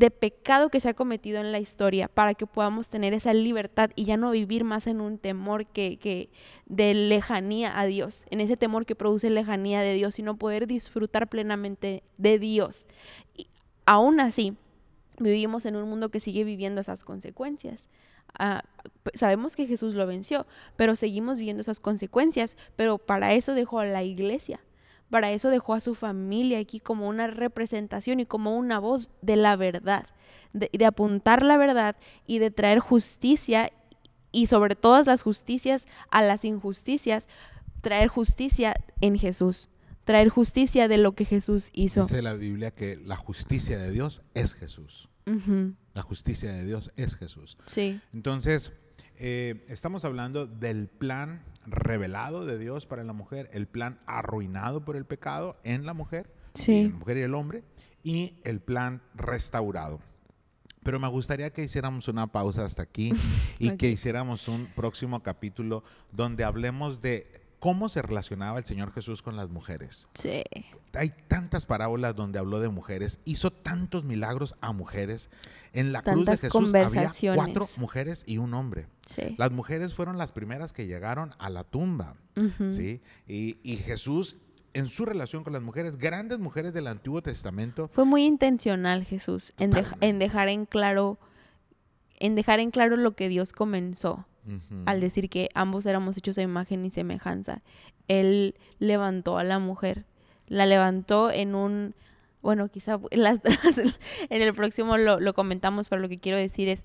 de 0.00 0.10
pecado 0.10 0.70
que 0.70 0.80
se 0.80 0.88
ha 0.88 0.94
cometido 0.94 1.40
en 1.40 1.52
la 1.52 1.60
historia 1.60 2.08
para 2.08 2.32
que 2.32 2.46
podamos 2.46 2.88
tener 2.88 3.12
esa 3.12 3.34
libertad 3.34 3.90
y 3.96 4.06
ya 4.06 4.16
no 4.16 4.30
vivir 4.30 4.64
más 4.64 4.86
en 4.86 5.02
un 5.02 5.18
temor 5.18 5.66
que, 5.66 5.98
que 5.98 6.30
de 6.64 6.94
lejanía 6.94 7.78
a 7.78 7.84
Dios, 7.84 8.24
en 8.30 8.40
ese 8.40 8.56
temor 8.56 8.86
que 8.86 8.94
produce 8.94 9.28
lejanía 9.28 9.82
de 9.82 9.92
Dios, 9.92 10.14
sino 10.14 10.38
poder 10.38 10.66
disfrutar 10.66 11.28
plenamente 11.28 12.02
de 12.16 12.38
Dios. 12.38 12.86
Y 13.36 13.48
aún 13.84 14.20
así, 14.20 14.56
vivimos 15.18 15.66
en 15.66 15.76
un 15.76 15.86
mundo 15.86 16.08
que 16.08 16.20
sigue 16.20 16.44
viviendo 16.44 16.80
esas 16.80 17.04
consecuencias. 17.04 17.86
Ah, 18.38 18.64
sabemos 19.14 19.54
que 19.54 19.66
Jesús 19.66 19.92
lo 19.92 20.06
venció, 20.06 20.46
pero 20.76 20.96
seguimos 20.96 21.36
viviendo 21.36 21.60
esas 21.60 21.78
consecuencias, 21.78 22.56
pero 22.74 22.96
para 22.96 23.34
eso 23.34 23.52
dejó 23.52 23.80
a 23.80 23.84
la 23.84 24.02
iglesia 24.02 24.60
para 25.10 25.32
eso 25.32 25.50
dejó 25.50 25.74
a 25.74 25.80
su 25.80 25.94
familia 25.94 26.58
aquí 26.58 26.80
como 26.80 27.08
una 27.08 27.26
representación 27.26 28.20
y 28.20 28.26
como 28.26 28.56
una 28.56 28.78
voz 28.78 29.10
de 29.20 29.36
la 29.36 29.56
verdad, 29.56 30.06
de, 30.52 30.70
apuntar 30.86 31.42
la 31.42 31.56
verdad 31.56 31.96
y 32.26 32.38
de 32.38 32.50
traer 32.50 32.78
justicia 32.78 33.72
y 34.32 34.46
sobre 34.46 34.76
todas 34.76 35.06
las 35.06 35.22
justicias 35.22 35.86
a 36.10 36.22
las 36.22 36.44
injusticias, 36.44 37.28
traer 37.80 38.08
justicia 38.08 38.74
en 39.00 39.18
Jesús, 39.18 39.68
traer 40.04 40.28
justicia 40.28 40.86
de 40.86 40.98
lo 40.98 41.12
que 41.12 41.24
Jesús 41.24 41.70
hizo. 41.72 42.02
Dice 42.02 42.22
la 42.22 42.34
Biblia 42.34 42.70
que 42.70 42.96
la 42.96 43.16
justicia 43.16 43.78
de 43.78 43.90
Dios 43.90 44.22
es 44.34 44.54
Jesús. 44.54 45.08
La 45.94 46.02
justicia 46.02 46.52
de 46.52 46.64
Dios 46.64 46.92
es 46.96 47.14
Jesús. 47.14 47.56
Sí. 47.66 48.00
Entonces, 48.12 48.72
eh, 49.16 49.64
estamos 49.68 50.04
hablando 50.04 50.46
del 50.46 50.88
plan 50.88 51.44
revelado 51.66 52.46
de 52.46 52.58
Dios 52.58 52.86
para 52.86 53.04
la 53.04 53.12
mujer, 53.12 53.50
el 53.52 53.66
plan 53.66 53.98
arruinado 54.06 54.84
por 54.84 54.96
el 54.96 55.04
pecado 55.04 55.56
en 55.64 55.86
la 55.86 55.94
mujer, 55.94 56.32
sí. 56.54 56.84
la 56.84 56.98
mujer 56.98 57.16
y 57.18 57.22
el 57.22 57.34
hombre, 57.34 57.64
y 58.02 58.34
el 58.44 58.60
plan 58.60 59.02
restaurado. 59.14 60.00
Pero 60.82 60.98
me 60.98 61.08
gustaría 61.08 61.52
que 61.52 61.62
hiciéramos 61.62 62.08
una 62.08 62.26
pausa 62.26 62.64
hasta 62.64 62.82
aquí 62.82 63.12
y 63.58 63.76
que 63.76 63.88
hiciéramos 63.88 64.48
un 64.48 64.66
próximo 64.66 65.22
capítulo 65.22 65.84
donde 66.10 66.44
hablemos 66.44 67.02
de 67.02 67.39
cómo 67.60 67.88
se 67.88 68.02
relacionaba 68.02 68.58
el 68.58 68.64
Señor 68.64 68.92
Jesús 68.92 69.22
con 69.22 69.36
las 69.36 69.50
mujeres. 69.50 70.08
Sí. 70.14 70.42
Hay 70.94 71.12
tantas 71.28 71.66
parábolas 71.66 72.16
donde 72.16 72.38
habló 72.38 72.58
de 72.58 72.70
mujeres, 72.70 73.20
hizo 73.24 73.52
tantos 73.52 74.02
milagros 74.02 74.56
a 74.60 74.72
mujeres. 74.72 75.30
En 75.72 75.92
la 75.92 76.02
cruz 76.02 76.24
de 76.24 76.36
Jesús 76.36 76.74
había 76.74 77.12
cuatro 77.36 77.68
mujeres 77.76 78.24
y 78.26 78.38
un 78.38 78.54
hombre. 78.54 78.88
Sí. 79.06 79.36
Las 79.38 79.52
mujeres 79.52 79.94
fueron 79.94 80.18
las 80.18 80.32
primeras 80.32 80.72
que 80.72 80.86
llegaron 80.86 81.32
a 81.38 81.50
la 81.50 81.62
tumba. 81.62 82.16
¿sí? 82.70 83.02
Y, 83.28 83.76
Jesús 83.76 84.36
en 84.72 84.86
su 84.88 85.04
relación 85.04 85.44
con 85.44 85.52
las 85.52 85.62
mujeres, 85.62 85.98
grandes 85.98 86.38
mujeres 86.38 86.72
del 86.72 86.86
Antiguo 86.86 87.22
Testamento. 87.22 87.88
Fue 87.88 88.04
muy 88.04 88.24
intencional 88.24 89.04
Jesús 89.04 89.52
en, 89.58 89.72
en, 90.00 90.18
dejar 90.18 90.48
en 90.48 90.64
claro, 90.64 91.18
en 92.20 92.36
dejar 92.36 92.60
en 92.60 92.70
claro 92.70 92.96
lo 92.96 93.12
que 93.16 93.28
Dios 93.28 93.52
comenzó 93.52 94.26
al 94.86 95.00
decir 95.00 95.28
que 95.28 95.48
ambos 95.54 95.86
éramos 95.86 96.16
hechos 96.16 96.38
a 96.38 96.42
imagen 96.42 96.84
y 96.84 96.90
semejanza. 96.90 97.62
Él 98.08 98.56
levantó 98.78 99.38
a 99.38 99.44
la 99.44 99.58
mujer, 99.58 100.04
la 100.46 100.66
levantó 100.66 101.30
en 101.30 101.54
un, 101.54 101.94
bueno, 102.42 102.68
quizá 102.68 102.98
en 103.10 104.42
el 104.42 104.54
próximo 104.54 104.96
lo, 104.96 105.34
comentamos, 105.34 105.88
pero 105.88 106.02
lo 106.02 106.08
que 106.08 106.18
quiero 106.18 106.38
decir 106.38 106.68
es 106.68 106.84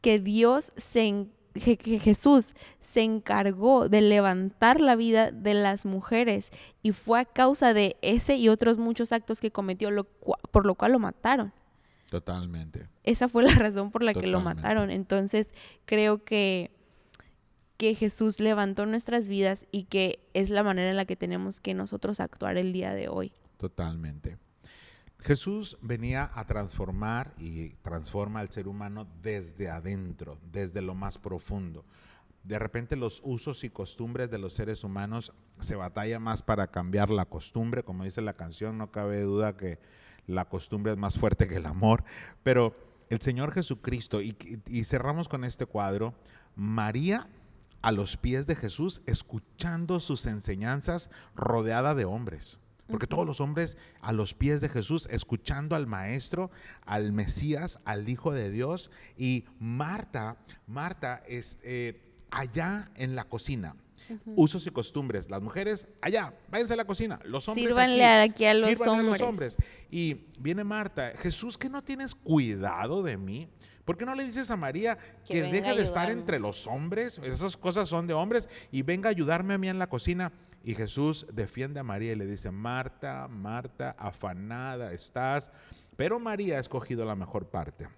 que 0.00 0.18
Dios 0.18 0.72
se 0.76 1.26
que, 1.52 1.76
Jesús 1.76 2.54
se 2.80 3.02
encargó 3.02 3.90
de 3.90 4.00
levantar 4.00 4.80
la 4.80 4.96
vida 4.96 5.30
de 5.30 5.52
las 5.52 5.84
mujeres 5.84 6.50
y 6.82 6.92
fue 6.92 7.20
a 7.20 7.24
causa 7.26 7.74
de 7.74 7.96
ese 8.00 8.36
y 8.36 8.48
otros 8.48 8.78
muchos 8.78 9.12
actos 9.12 9.40
que 9.40 9.50
cometió 9.50 9.90
por 10.50 10.64
lo 10.64 10.74
cual 10.74 10.92
lo 10.92 10.98
mataron. 10.98 11.52
Totalmente. 12.12 12.90
Esa 13.04 13.26
fue 13.26 13.42
la 13.42 13.54
razón 13.54 13.90
por 13.90 14.02
la 14.02 14.12
que 14.12 14.26
lo 14.26 14.42
mataron. 14.42 14.90
Entonces, 14.90 15.54
creo 15.86 16.24
que, 16.24 16.70
que 17.78 17.94
Jesús 17.94 18.38
levantó 18.38 18.84
nuestras 18.84 19.28
vidas 19.28 19.66
y 19.72 19.84
que 19.84 20.28
es 20.34 20.50
la 20.50 20.62
manera 20.62 20.90
en 20.90 20.98
la 20.98 21.06
que 21.06 21.16
tenemos 21.16 21.58
que 21.58 21.72
nosotros 21.72 22.20
actuar 22.20 22.58
el 22.58 22.74
día 22.74 22.92
de 22.92 23.08
hoy. 23.08 23.32
Totalmente. 23.56 24.36
Jesús 25.20 25.78
venía 25.80 26.30
a 26.34 26.46
transformar 26.46 27.32
y 27.38 27.70
transforma 27.76 28.40
al 28.40 28.50
ser 28.50 28.68
humano 28.68 29.08
desde 29.22 29.70
adentro, 29.70 30.38
desde 30.52 30.82
lo 30.82 30.94
más 30.94 31.16
profundo. 31.16 31.82
de 32.44 32.58
repente 32.58 32.94
los 32.94 33.22
usos 33.24 33.64
y 33.64 33.70
costumbres 33.70 34.30
de 34.30 34.36
los 34.36 34.52
seres 34.52 34.84
humanos 34.84 35.32
se 35.60 35.76
batalla 35.76 36.18
más 36.18 36.42
para 36.42 36.66
cambiar 36.66 37.08
la 37.08 37.24
costumbre, 37.24 37.84
como 37.84 38.04
dice 38.04 38.20
la 38.20 38.34
canción, 38.34 38.76
no 38.76 38.90
cabe 38.90 39.22
duda 39.22 39.56
que 39.56 39.78
la 40.26 40.48
costumbre 40.48 40.92
es 40.92 40.98
más 40.98 41.18
fuerte 41.18 41.48
que 41.48 41.56
el 41.56 41.66
amor, 41.66 42.04
pero 42.42 42.76
el 43.10 43.20
Señor 43.20 43.52
Jesucristo, 43.52 44.22
y, 44.22 44.36
y 44.66 44.84
cerramos 44.84 45.28
con 45.28 45.44
este 45.44 45.66
cuadro, 45.66 46.14
María 46.54 47.28
a 47.82 47.92
los 47.92 48.16
pies 48.16 48.46
de 48.46 48.56
Jesús, 48.56 49.02
escuchando 49.06 50.00
sus 50.00 50.26
enseñanzas 50.26 51.10
rodeada 51.34 51.94
de 51.94 52.04
hombres. 52.04 52.58
Porque 52.88 53.06
todos 53.06 53.26
los 53.26 53.40
hombres 53.40 53.78
a 54.00 54.12
los 54.12 54.34
pies 54.34 54.60
de 54.60 54.68
Jesús, 54.68 55.08
escuchando 55.10 55.76
al 55.76 55.86
Maestro, 55.86 56.50
al 56.84 57.12
Mesías, 57.12 57.80
al 57.84 58.08
Hijo 58.08 58.32
de 58.32 58.50
Dios. 58.50 58.90
Y 59.16 59.46
Marta, 59.58 60.36
Marta 60.66 61.22
es 61.26 61.58
eh, 61.62 62.00
allá 62.30 62.90
en 62.94 63.16
la 63.16 63.24
cocina. 63.24 63.76
Usos 64.26 64.66
y 64.66 64.70
costumbres. 64.70 65.30
Las 65.30 65.40
mujeres 65.42 65.88
allá, 66.00 66.34
váyanse 66.50 66.74
a 66.74 66.76
la 66.76 66.84
cocina. 66.84 67.20
Los 67.24 67.48
hombres 67.48 67.66
Sírvanle 67.66 68.04
aquí, 68.04 68.44
a, 68.44 68.54
los 68.54 68.80
hombres. 68.80 68.90
a 68.90 69.02
los 69.02 69.20
hombres. 69.20 69.56
Y 69.90 70.26
viene 70.38 70.64
Marta, 70.64 71.12
Jesús, 71.18 71.56
que 71.56 71.68
no 71.68 71.82
tienes 71.82 72.14
cuidado 72.14 73.02
de 73.02 73.16
mí. 73.16 73.48
¿Por 73.84 73.96
qué 73.96 74.06
no 74.06 74.14
le 74.14 74.24
dices 74.24 74.50
a 74.50 74.56
María 74.56 74.96
que, 75.24 75.42
deje 75.42 75.74
de 75.74 75.82
estar 75.82 76.10
entre 76.10 76.38
los 76.38 76.66
hombres? 76.66 77.20
Esas 77.24 77.56
cosas 77.56 77.88
son 77.88 78.06
de 78.06 78.14
hombres 78.14 78.48
y 78.70 78.82
venga 78.82 79.08
a 79.08 79.10
ayudarme 79.10 79.54
a 79.54 79.58
mí 79.58 79.68
en 79.68 79.78
la 79.78 79.88
cocina. 79.88 80.32
Y 80.64 80.74
Jesús 80.74 81.26
defiende 81.32 81.80
a 81.80 81.82
María 81.82 82.12
y 82.12 82.16
le 82.16 82.26
dice, 82.26 82.52
Marta, 82.52 83.26
Marta, 83.28 83.96
afanada 83.98 84.92
estás, 84.92 85.50
pero 85.96 86.20
María 86.20 86.58
ha 86.58 86.60
escogido 86.60 87.04
la 87.04 87.16
mejor 87.16 87.46
parte. 87.46 87.88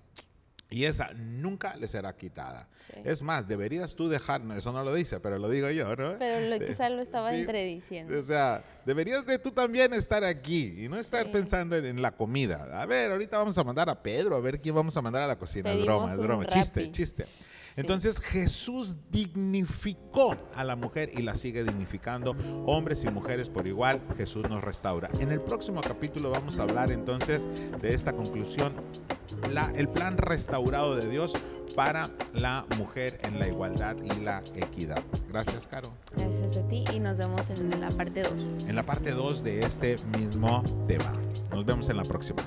Y 0.70 0.86
esa 0.86 1.10
nunca 1.14 1.76
le 1.76 1.86
será 1.86 2.16
quitada. 2.16 2.68
Es 3.04 3.22
más, 3.22 3.46
deberías 3.46 3.94
tú 3.94 4.08
dejar, 4.08 4.42
eso 4.56 4.72
no 4.72 4.82
lo 4.82 4.94
dice, 4.94 5.20
pero 5.20 5.38
lo 5.38 5.48
digo 5.48 5.70
yo, 5.70 5.94
¿no? 5.94 6.18
Pero 6.18 6.48
lo, 6.48 6.66
quizás 6.66 6.90
lo 6.90 7.00
estaba 7.00 7.34
entrediciendo. 7.34 8.18
O 8.18 8.22
sea, 8.22 8.64
deberías 8.84 9.24
de 9.26 9.38
tú 9.38 9.50
también 9.50 9.92
estar 9.92 10.24
aquí 10.24 10.74
y 10.78 10.88
no 10.88 10.96
estar 10.96 11.30
pensando 11.30 11.76
en, 11.76 12.02
la 12.02 12.12
comida. 12.12 12.80
A 12.80 12.86
ver, 12.86 13.12
ahorita 13.12 13.38
vamos 13.38 13.56
a 13.56 13.64
mandar 13.64 13.88
a 13.88 14.02
Pedro, 14.02 14.36
a 14.36 14.40
ver 14.40 14.60
quién 14.60 14.74
vamos 14.74 14.96
a 14.96 15.02
mandar 15.02 15.22
a 15.22 15.26
la 15.26 15.36
cocina. 15.36 15.72
es 15.72 15.82
broma, 15.82 16.12
es 16.12 16.18
broma. 16.18 16.46
Chiste, 16.46 16.90
chiste. 16.90 17.26
Entonces 17.76 18.20
Jesús 18.20 18.96
dignificó 19.10 20.36
a 20.54 20.64
la 20.64 20.76
mujer 20.76 21.10
y 21.12 21.22
la 21.22 21.34
sigue 21.34 21.64
dignificando, 21.64 22.36
hombres 22.66 23.04
y 23.04 23.10
mujeres 23.10 23.50
por 23.50 23.66
igual, 23.66 24.00
Jesús 24.16 24.48
nos 24.48 24.62
restaura. 24.62 25.10
En 25.18 25.32
el 25.32 25.40
próximo 25.40 25.80
capítulo 25.80 26.30
vamos 26.30 26.58
a 26.58 26.62
hablar 26.62 26.92
entonces 26.92 27.48
de 27.80 27.94
esta 27.94 28.12
conclusión, 28.12 28.72
la, 29.50 29.72
el 29.74 29.88
plan 29.88 30.16
restaurado 30.18 30.94
de 30.94 31.08
Dios 31.08 31.34
para 31.74 32.10
la 32.32 32.66
mujer 32.76 33.18
en 33.22 33.38
la 33.38 33.48
igualdad 33.48 33.96
y 34.02 34.20
la 34.20 34.42
equidad. 34.54 35.02
Gracias, 35.28 35.66
Caro. 35.66 35.92
Gracias 36.16 36.56
a 36.56 36.68
ti 36.68 36.84
y 36.92 37.00
nos 37.00 37.18
vemos 37.18 37.50
en 37.50 37.80
la 37.80 37.90
parte 37.90 38.22
2. 38.22 38.32
En 38.68 38.76
la 38.76 38.84
parte 38.84 39.10
2 39.10 39.42
de 39.42 39.62
este 39.62 39.96
mismo 40.16 40.62
tema. 40.86 41.12
Nos 41.50 41.64
vemos 41.64 41.88
en 41.88 41.96
la 41.96 42.04
próxima. 42.04 42.42